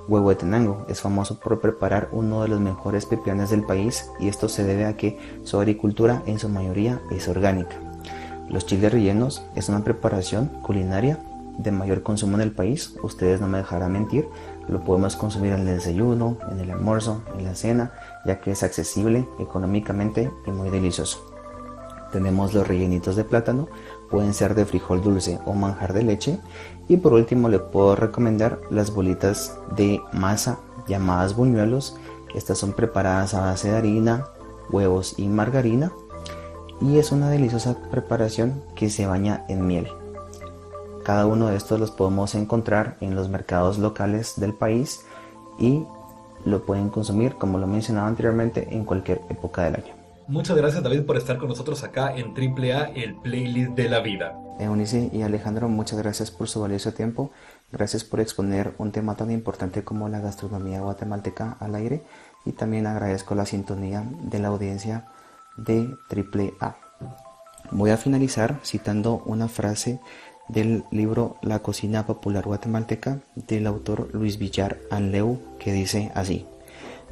Huevo 0.07 0.31
de 0.31 0.37
Tenango 0.37 0.85
es 0.89 1.01
famoso 1.01 1.41
por 1.41 1.61
preparar 1.61 2.09
uno 2.13 2.43
de 2.43 2.49
los 2.49 2.61
mejores 2.61 3.07
pepianes 3.07 3.51
del 3.51 3.65
país 3.65 4.11
y 4.21 4.29
esto 4.29 4.49
se 4.49 4.65
debe 4.65 4.85
a 4.85 4.97
que 4.97 5.19
su 5.45 5.59
agricultura 5.59 6.23
en 6.27 6.39
su 6.39 6.49
mayoría 6.49 7.01
es 7.11 7.29
orgánica. 7.29 7.77
Los 8.49 8.67
chiles 8.67 8.93
rellenos 8.93 9.47
es 9.55 9.69
una 9.69 9.83
preparación 9.83 10.49
culinaria 10.63 11.19
de 11.59 11.71
mayor 11.71 12.03
consumo 12.03 12.37
en 12.37 12.43
el 12.43 12.53
país, 12.53 12.97
ustedes 13.03 13.41
no 13.41 13.47
me 13.47 13.59
dejarán 13.59 13.93
mentir, 13.93 14.29
lo 14.69 14.81
podemos 14.81 15.17
consumir 15.17 15.53
en 15.53 15.61
el 15.61 15.77
desayuno, 15.77 16.37
en 16.51 16.61
el 16.61 16.71
almuerzo, 16.71 17.23
en 17.39 17.45
la 17.45 17.55
cena, 17.55 17.93
ya 18.27 18.41
que 18.41 18.51
es 18.51 18.63
accesible 18.63 19.27
económicamente 19.39 20.31
y 20.47 20.51
muy 20.51 20.71
delicioso. 20.71 21.25
Tenemos 22.13 22.55
los 22.55 22.67
rellenitos 22.67 23.17
de 23.17 23.25
plátano, 23.25 23.69
pueden 24.11 24.35
ser 24.35 24.55
de 24.55 24.65
frijol 24.65 25.03
dulce 25.03 25.39
o 25.47 25.55
manjar 25.55 25.93
de 25.93 26.03
leche. 26.03 26.39
Y 26.89 26.97
por 26.99 27.13
último 27.13 27.49
le 27.49 27.59
puedo 27.59 27.97
recomendar 27.97 28.61
las 28.71 28.93
bolitas 28.93 29.59
de 29.77 30.01
masa 30.13 30.59
llamadas 30.87 31.35
buñuelos. 31.37 31.97
Estas 32.35 32.59
son 32.59 32.73
preparadas 32.73 33.35
a 33.35 33.41
base 33.41 33.71
de 33.71 33.77
harina, 33.77 34.27
huevos 34.71 35.19
y 35.19 35.29
margarina. 35.29 35.93
Y 36.81 36.99
es 36.99 37.13
una 37.13 37.31
deliciosa 37.31 37.77
preparación 37.91 38.63
que 38.75 38.91
se 38.91 39.07
baña 39.07 39.45
en 39.49 39.67
miel. 39.67 39.89
Cada 41.05 41.27
uno 41.27 41.49
de 41.49 41.57
estos 41.57 41.79
los 41.79 41.91
podemos 41.91 42.35
encontrar 42.35 42.97
en 43.01 43.15
los 43.15 43.29
mercados 43.29 43.79
locales 43.79 44.35
del 44.37 44.55
país 44.55 45.05
y 45.59 45.85
lo 46.45 46.65
pueden 46.65 46.89
consumir, 46.89 47.35
como 47.37 47.59
lo 47.59 47.67
mencionaba 47.67 48.09
anteriormente, 48.09 48.69
en 48.71 48.85
cualquier 48.85 49.21
época 49.29 49.65
del 49.65 49.77
año. 49.77 50.04
Muchas 50.27 50.57
gracias 50.57 50.83
David 50.83 51.03
por 51.03 51.19
estar 51.19 51.37
con 51.37 51.49
nosotros 51.51 51.85
acá 51.85 52.15
en 52.17 52.35
AAA, 52.35 52.93
el 52.95 53.15
playlist 53.17 53.73
de 53.73 53.89
la 53.91 54.01
vida. 54.01 54.35
Eunice 54.59 55.11
y 55.13 55.23
Alejandro, 55.23 55.69
muchas 55.69 55.99
gracias 55.99 56.31
por 56.31 56.49
su 56.49 56.61
valioso 56.61 56.93
tiempo. 56.93 57.31
Gracias 57.71 58.05
por 58.05 58.21
exponer 58.21 58.73
un 58.79 58.91
tema 58.91 59.17
tan 59.17 59.31
importante 59.31 59.85
como 59.85 60.09
la 60.09 60.21
gastronomía 60.21 60.81
guatemalteca 60.81 61.57
al 61.61 61.75
aire 61.75 62.03
y 62.47 62.53
también 62.53 62.87
agradezco 62.87 63.35
la 63.35 63.47
sintonía 63.47 64.05
de 64.23 64.39
la 64.39 64.49
audiencia 64.49 65.09
de 65.57 65.89
AAA. 66.09 66.77
Voy 67.73 67.91
a 67.91 67.97
finalizar 67.97 68.61
citando 68.65 69.23
una 69.27 69.49
frase 69.49 70.01
del 70.49 70.85
libro 70.91 71.37
La 71.43 71.59
cocina 71.61 72.07
popular 72.07 72.45
guatemalteca 72.45 73.21
del 73.35 73.67
autor 73.67 74.09
Luis 74.13 74.39
Villar 74.39 74.79
Anleu 74.91 75.39
que 75.59 75.73
dice 75.73 76.13
así: 76.15 76.47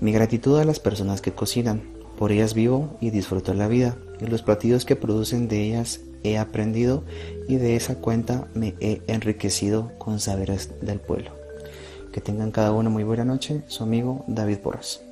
Mi 0.00 0.12
gratitud 0.12 0.58
a 0.58 0.64
las 0.64 0.80
personas 0.80 1.20
que 1.20 1.32
cocinan, 1.32 1.82
por 2.22 2.30
ellas 2.30 2.54
vivo 2.54 2.96
y 3.00 3.10
disfruto 3.10 3.52
la 3.52 3.66
vida, 3.66 3.96
y 4.20 4.26
los 4.26 4.42
platillos 4.42 4.84
que 4.84 4.94
producen 4.94 5.48
de 5.48 5.60
ellas 5.60 6.02
he 6.22 6.38
aprendido 6.38 7.02
y 7.48 7.56
de 7.56 7.74
esa 7.74 7.96
cuenta 7.96 8.46
me 8.54 8.76
he 8.78 9.02
enriquecido 9.08 9.90
con 9.98 10.20
saberes 10.20 10.70
del 10.80 11.00
pueblo. 11.00 11.32
Que 12.12 12.20
tengan 12.20 12.52
cada 12.52 12.70
uno 12.70 12.90
muy 12.90 13.02
buena 13.02 13.24
noche, 13.24 13.62
su 13.66 13.82
amigo 13.82 14.24
David 14.28 14.58
Porras. 14.58 15.02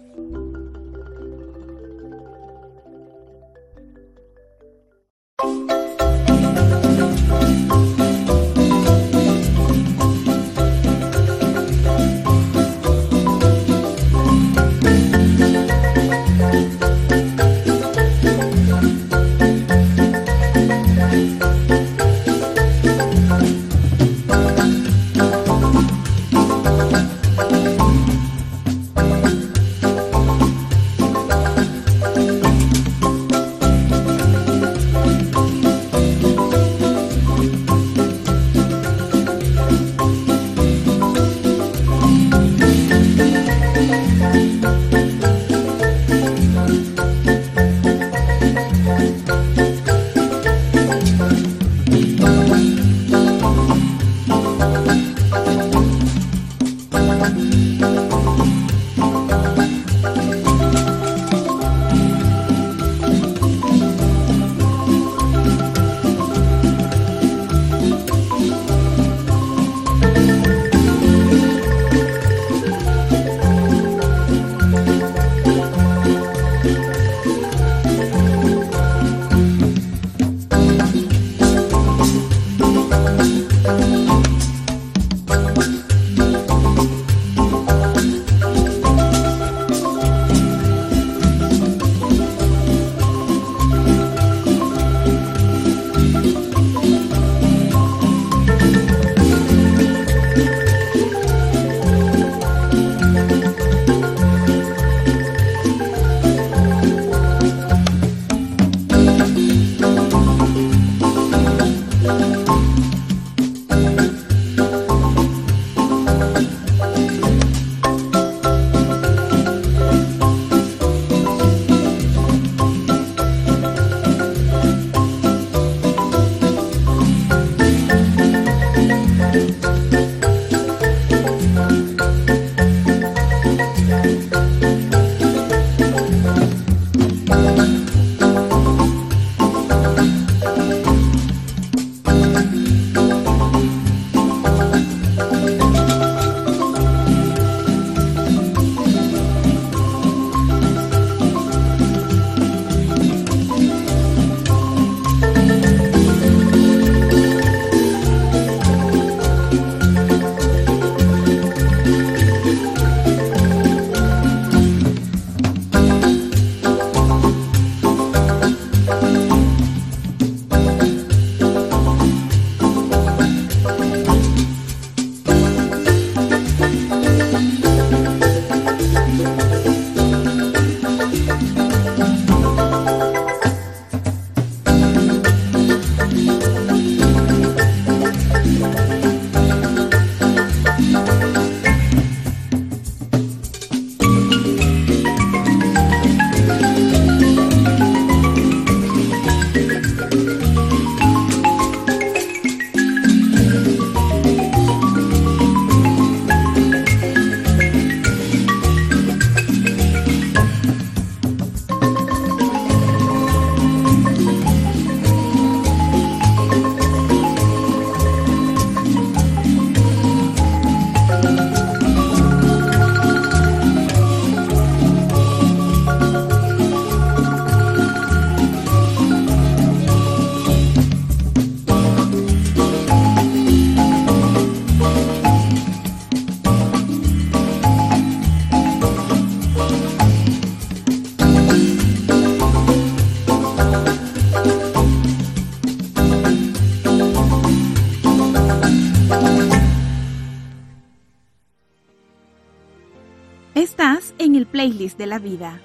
Playlist 254.60 254.98
de 254.98 255.06
la 255.06 255.18
vida. 255.18 255.58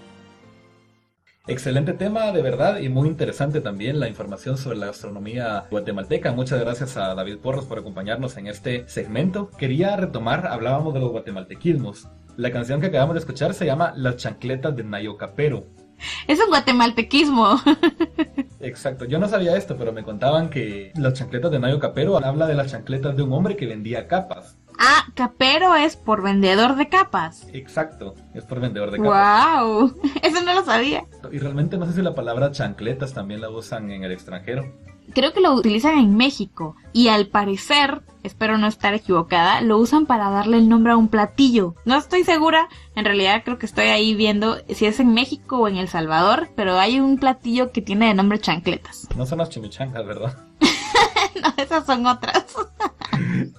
Excelente 1.48 1.92
tema, 1.92 2.32
de 2.32 2.42
verdad, 2.42 2.80
y 2.80 2.88
muy 2.88 3.10
interesante 3.10 3.60
también 3.60 4.00
la 4.00 4.08
información 4.08 4.58
sobre 4.58 4.78
la 4.78 4.86
gastronomía 4.86 5.66
guatemalteca. 5.70 6.32
Muchas 6.32 6.62
gracias 6.62 6.96
a 6.96 7.14
David 7.14 7.40
Porros 7.40 7.66
por 7.66 7.78
acompañarnos 7.78 8.38
en 8.38 8.48
este 8.48 8.88
segmento. 8.88 9.50
Quería 9.58 9.98
retomar, 9.98 10.48
hablábamos 10.48 10.94
de 10.94 11.02
los 11.02 11.12
guatemaltequismos. 11.12 12.08
La 12.38 12.54
canción 12.54 12.80
que 12.80 12.88
acabamos 12.88 13.16
de 13.16 13.20
escuchar 13.20 13.54
se 13.54 13.66
llama 13.66 13.92
Las 13.98 14.16
chancletas 14.16 14.74
de 14.74 14.86
Nayo 14.86 15.18
Capero. 15.18 15.68
Es 16.30 16.40
un 16.40 16.48
guatemaltequismo. 16.48 17.60
Exacto, 18.62 19.04
yo 19.04 19.20
no 19.20 19.28
sabía 19.28 19.58
esto, 19.58 19.76
pero 19.76 19.92
me 19.92 20.04
contaban 20.04 20.50
que 20.50 20.94
las 20.96 21.16
chancletas 21.16 21.52
de 21.52 21.60
Nayo 21.60 21.80
Capero 21.80 22.18
habla 22.18 22.48
de 22.48 22.56
las 22.56 22.72
chancletas 22.72 23.18
de 23.18 23.24
un 23.24 23.34
hombre 23.34 23.58
que 23.58 23.68
vendía 23.68 24.08
capas. 24.08 24.58
Ah, 24.78 25.06
capero 25.14 25.76
es 25.76 25.96
por 25.96 26.22
vendedor 26.22 26.76
de 26.76 26.90
capas. 26.90 27.48
Exacto, 27.54 28.16
es 28.34 28.44
por 28.44 28.60
vendedor 28.60 28.92
de 28.92 28.98
capas. 28.98 29.62
¡Wow! 29.64 29.94
Eso 30.22 30.42
no 30.44 30.54
lo 30.54 30.64
sabía. 30.64 31.06
Y 31.32 31.40
realmente 31.40 31.78
no 31.78 31.86
sé 31.86 31.94
si 31.94 32.02
la 32.02 32.16
palabra 32.16 32.52
chancletas 32.52 33.14
también 33.14 33.42
la 33.42 33.50
usan 33.50 33.92
en 33.92 34.04
el 34.04 34.12
extranjero. 34.12 34.72
Creo 35.14 35.34
que 35.34 35.40
lo 35.40 35.54
utilizan 35.54 36.00
en 36.00 36.18
México 36.18 36.76
y 36.92 37.10
al 37.10 37.28
parecer, 37.28 38.02
espero 38.24 38.58
no 38.58 38.68
estar 38.68 38.94
equivocada, 38.96 39.62
lo 39.62 39.78
usan 39.78 40.08
para 40.08 40.30
darle 40.32 40.58
el 40.58 40.68
nombre 40.68 40.94
a 40.94 40.98
un 40.98 41.10
platillo. 41.10 41.76
No 41.86 41.96
estoy 41.96 42.24
segura, 42.24 42.68
en 42.96 43.06
realidad 43.06 43.44
creo 43.46 43.60
que 43.60 43.68
estoy 43.68 43.88
ahí 43.88 44.16
viendo 44.16 44.58
si 44.68 44.88
es 44.88 45.00
en 45.00 45.14
México 45.14 45.60
o 45.60 45.68
en 45.68 45.78
El 45.78 45.88
Salvador, 45.88 46.50
pero 46.56 46.80
hay 46.80 47.00
un 47.00 47.18
platillo 47.20 47.72
que 47.72 47.82
tiene 47.82 48.08
de 48.08 48.16
nombre 48.16 48.40
chancletas. 48.40 49.08
No 49.16 49.26
son 49.26 49.38
las 49.38 49.50
chimichangas, 49.50 50.06
¿verdad? 50.06 50.36
no, 51.42 51.54
esas 51.64 51.86
son 51.86 52.06
otras. 52.08 52.46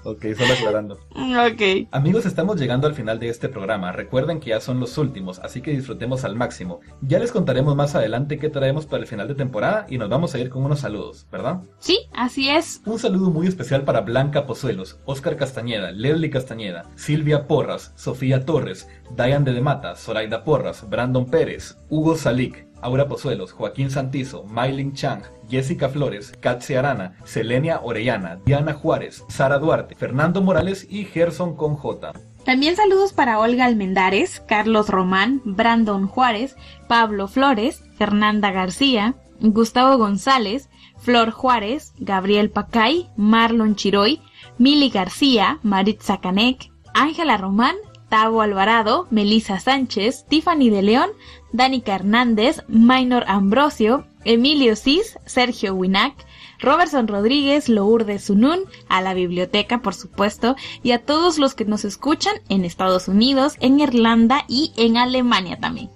ok, 0.04 0.24
solo 0.36 0.52
aclarando. 0.54 0.94
Ok. 1.10 1.88
Amigos, 1.90 2.26
estamos 2.26 2.58
llegando 2.58 2.86
al 2.86 2.94
final 2.94 3.18
de 3.18 3.28
este 3.28 3.48
programa. 3.48 3.92
Recuerden 3.92 4.40
que 4.40 4.50
ya 4.50 4.60
son 4.60 4.80
los 4.80 4.98
últimos, 4.98 5.38
así 5.40 5.60
que 5.60 5.70
disfrutemos 5.70 6.24
al 6.24 6.36
máximo. 6.36 6.80
Ya 7.02 7.18
les 7.18 7.32
contaremos 7.32 7.76
más 7.76 7.94
adelante 7.94 8.38
qué 8.38 8.50
traemos 8.50 8.86
para 8.86 9.02
el 9.02 9.08
final 9.08 9.28
de 9.28 9.34
temporada 9.34 9.86
y 9.88 9.98
nos 9.98 10.08
vamos 10.08 10.34
a 10.34 10.38
ir 10.38 10.50
con 10.50 10.64
unos 10.64 10.80
saludos, 10.80 11.26
¿verdad? 11.30 11.60
Sí, 11.78 11.98
así 12.12 12.48
es. 12.48 12.82
Un 12.86 12.98
saludo 12.98 13.30
muy 13.30 13.46
especial 13.46 13.84
para 13.84 14.00
Blanca 14.00 14.46
Pozuelos, 14.46 14.98
Oscar 15.04 15.36
Castañeda, 15.36 15.90
Leslie 15.92 16.30
Castañeda, 16.30 16.84
Silvia 16.94 17.46
Porras, 17.46 17.92
Sofía 17.96 18.44
Torres, 18.44 18.88
Diane 19.16 19.52
de 19.52 19.60
Mata, 19.60 19.94
Zoraida 19.96 20.44
Porras, 20.44 20.88
Brandon 20.88 21.26
Pérez, 21.26 21.76
Hugo 21.88 22.16
Salik, 22.16 22.66
Aura 22.80 23.08
Pozuelos, 23.08 23.52
Joaquín 23.52 23.90
Santizo, 23.90 24.44
Mailing 24.44 24.92
Chang, 24.94 25.22
Jessica 25.48 25.88
Flores, 25.88 26.32
Katsi 26.40 26.74
Arana, 26.74 27.16
Selenia 27.24 27.80
Orellana, 27.82 28.38
Diana 28.44 28.74
Juárez, 28.74 29.24
Sara 29.28 29.58
Duarte, 29.58 29.94
Fernando 29.94 30.42
Morales 30.42 30.86
y 30.88 31.04
Gerson 31.04 31.56
Conjota. 31.56 32.12
También 32.44 32.76
saludos 32.76 33.12
para 33.12 33.40
Olga 33.40 33.64
Almendares, 33.64 34.40
Carlos 34.46 34.88
Román, 34.88 35.42
Brandon 35.44 36.06
Juárez, 36.06 36.56
Pablo 36.86 37.26
Flores, 37.26 37.82
Fernanda 37.96 38.52
García, 38.52 39.16
Gustavo 39.40 39.98
González, 39.98 40.70
Flor 40.98 41.30
Juárez, 41.30 41.92
Gabriel 41.98 42.50
Pacay, 42.50 43.08
Marlon 43.16 43.74
Chiroy, 43.74 44.20
Mili 44.58 44.90
García, 44.90 45.58
Maritza 45.62 46.20
Canek, 46.20 46.70
Ángela 46.94 47.36
Román, 47.36 47.76
Tavo 48.08 48.42
Alvarado, 48.42 49.06
Melisa 49.10 49.58
Sánchez, 49.60 50.26
Tiffany 50.28 50.70
de 50.70 50.82
León, 50.82 51.10
Danica 51.52 51.94
Hernández, 51.94 52.62
Minor 52.68 53.24
Ambrosio, 53.26 54.06
Emilio 54.24 54.76
Cis, 54.76 55.18
Sergio 55.24 55.74
Winac, 55.74 56.14
Robertson 56.60 57.06
Rodríguez, 57.08 57.68
Lourdes 57.68 58.24
Sunun, 58.24 58.60
a 58.88 59.00
la 59.02 59.14
biblioteca, 59.14 59.82
por 59.82 59.94
supuesto, 59.94 60.56
y 60.82 60.92
a 60.92 61.04
todos 61.04 61.38
los 61.38 61.54
que 61.54 61.64
nos 61.64 61.84
escuchan 61.84 62.34
en 62.48 62.64
Estados 62.64 63.08
Unidos, 63.08 63.56
en 63.60 63.80
Irlanda 63.80 64.44
y 64.48 64.72
en 64.76 64.96
Alemania 64.96 65.58
también. 65.58 65.90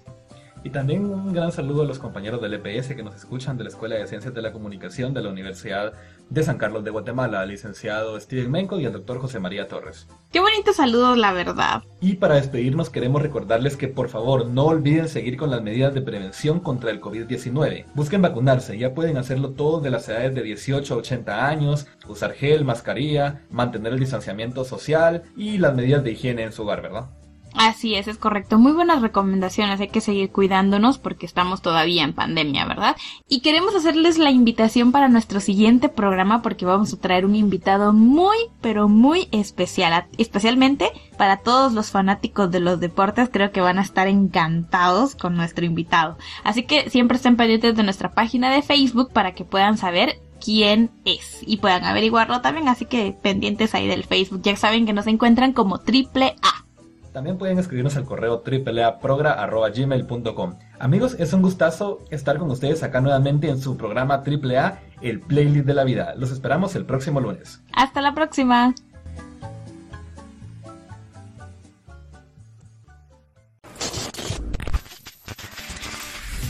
Y 0.63 0.71
también 0.71 1.07
un 1.07 1.33
gran 1.33 1.53
saludo 1.53 1.83
a 1.83 1.87
los 1.87 1.99
compañeros 1.99 2.43
del 2.43 2.55
EPS 2.55 2.95
que 2.95 3.03
nos 3.03 3.15
escuchan 3.15 3.57
de 3.57 3.65
la 3.65 3.71
Escuela 3.71 3.97
de 3.97 4.07
Ciencias 4.07 4.35
de 4.35 4.43
la 4.43 4.53
Comunicación 4.53 5.15
de 5.15 5.23
la 5.23 5.31
Universidad 5.31 5.95
de 6.31 6.43
San 6.43 6.59
Carlos 6.59 6.85
de 6.85 6.91
Guatemala, 6.91 7.41
al 7.41 7.49
licenciado 7.49 8.19
Steven 8.19 8.51
Menco 8.51 8.81
y 8.81 8.87
al 8.87 8.93
doctor 8.93 9.19
José 9.19 9.41
María 9.41 9.69
Torres. 9.69 10.07
Qué 10.33 10.41
bonitos 10.41 10.77
saludos, 10.77 11.19
la 11.19 11.33
verdad. 11.33 11.83
Y 12.01 12.15
para 12.15 12.37
despedirnos 12.37 12.89
queremos 12.89 13.21
recordarles 13.21 13.77
que 13.77 13.89
por 13.89 14.09
favor 14.09 14.47
no 14.47 14.67
olviden 14.67 15.09
seguir 15.09 15.37
con 15.37 15.51
las 15.51 15.63
medidas 15.63 15.93
de 15.93 16.03
prevención 16.03 16.61
contra 16.61 16.91
el 16.91 17.01
COVID-19. 17.01 17.85
Busquen 17.95 18.23
vacunarse, 18.23 18.79
ya 18.79 18.95
pueden 18.95 19.17
hacerlo 19.17 19.51
todos 19.51 19.83
de 19.83 19.91
las 19.91 20.09
edades 20.09 20.35
de 20.35 20.43
18 20.43 20.95
a 20.95 20.97
80 20.97 21.47
años, 21.47 21.87
usar 22.09 22.33
gel, 22.33 22.65
mascarilla, 22.65 23.43
mantener 23.51 23.93
el 23.93 24.01
distanciamiento 24.01 24.65
social 24.65 25.25
y 25.37 25.59
las 25.59 25.75
medidas 25.75 26.05
de 26.05 26.13
higiene 26.13 26.45
en 26.45 26.53
su 26.53 26.63
hogar, 26.63 26.83
¿verdad? 26.83 27.11
Así 27.55 27.95
es, 27.95 28.09
es 28.09 28.17
correcto. 28.17 28.59
Muy 28.59 28.73
buenas 28.73 29.03
recomendaciones. 29.03 29.81
Hay 29.81 29.89
que 29.89 30.01
seguir 30.01 30.31
cuidándonos 30.31 30.99
porque 30.99 31.27
estamos 31.27 31.63
todavía 31.63 32.05
en 32.05 32.15
pandemia, 32.15 32.65
¿verdad? 32.65 32.97
Y 33.29 33.41
queremos 33.41 33.75
hacerles 33.75 34.19
la 34.19 34.31
invitación 34.31 34.93
para 34.93 35.09
nuestro 35.09 35.41
siguiente 35.41 35.89
programa 35.89 36.43
porque 36.43 36.65
vamos 36.65 36.93
a 36.93 37.01
traer 37.01 37.27
un 37.27 37.35
invitado 37.35 37.93
muy, 37.93 38.37
pero 38.61 38.89
muy 38.89 39.29
especial. 39.33 40.07
Especialmente 40.17 40.91
para 41.19 41.39
todos 41.39 41.73
los 41.73 41.91
fanáticos 41.91 42.51
de 42.51 42.61
los 42.61 42.81
deportes. 42.81 43.29
Creo 43.33 43.51
que 43.53 43.61
van 43.61 43.79
a 43.79 43.83
estar 43.83 44.09
encantados 44.09 45.17
con 45.17 45.37
nuestro 45.37 45.65
invitado. 45.65 46.19
Así 46.45 46.63
que 46.63 46.89
siempre 46.89 47.17
estén 47.17 47.37
pendientes 47.37 47.75
de 47.75 47.83
nuestra 47.83 48.13
página 48.13 48.51
de 48.51 48.63
Facebook 48.63 49.13
para 49.13 49.35
que 49.35 49.45
puedan 49.45 49.77
saber 49.77 50.21
quién 50.41 50.91
es 51.05 51.39
y 51.47 51.59
puedan 51.59 51.85
averiguarlo 51.85 52.41
también. 52.41 52.69
Así 52.69 52.87
que 52.87 53.15
pendientes 53.21 53.75
ahí 53.75 53.87
del 53.87 54.05
Facebook. 54.05 54.43
Ya 54.43 54.57
saben 54.57 54.87
que 54.87 54.93
nos 54.93 55.07
encuentran 55.07 55.53
como 55.53 55.79
triple 55.79 56.37
A. 56.43 56.65
También 57.13 57.39
pueden 57.39 57.59
escribirnos 57.59 57.97
al 57.97 58.05
correo 58.05 58.41
triplaprogra.gmail.com. 58.41 60.59
Amigos, 60.79 61.17
es 61.19 61.33
un 61.33 61.43
gustazo 61.43 62.05
estar 62.11 62.39
con 62.39 62.49
ustedes 62.51 62.85
acá 62.85 63.01
nuevamente 63.01 63.49
en 63.49 63.61
su 63.61 63.77
programa 63.77 64.23
AAA, 64.25 64.79
el 65.01 65.21
Playlist 65.21 65.67
de 65.67 65.75
la 65.75 65.83
Vida. 65.85 66.15
Los 66.17 66.31
esperamos 66.31 66.77
el 66.77 66.85
próximo 66.85 67.19
lunes. 67.21 67.61
Hasta 67.73 68.01
la 68.01 68.15
próxima. 68.15 68.73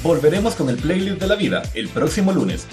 Volveremos 0.02 0.56
con 0.56 0.68
el 0.68 0.76
Playlist 0.76 1.20
de 1.20 1.26
la 1.26 1.36
Vida 1.36 1.62
el 1.74 1.88
próximo 1.88 2.32
lunes. 2.32 2.66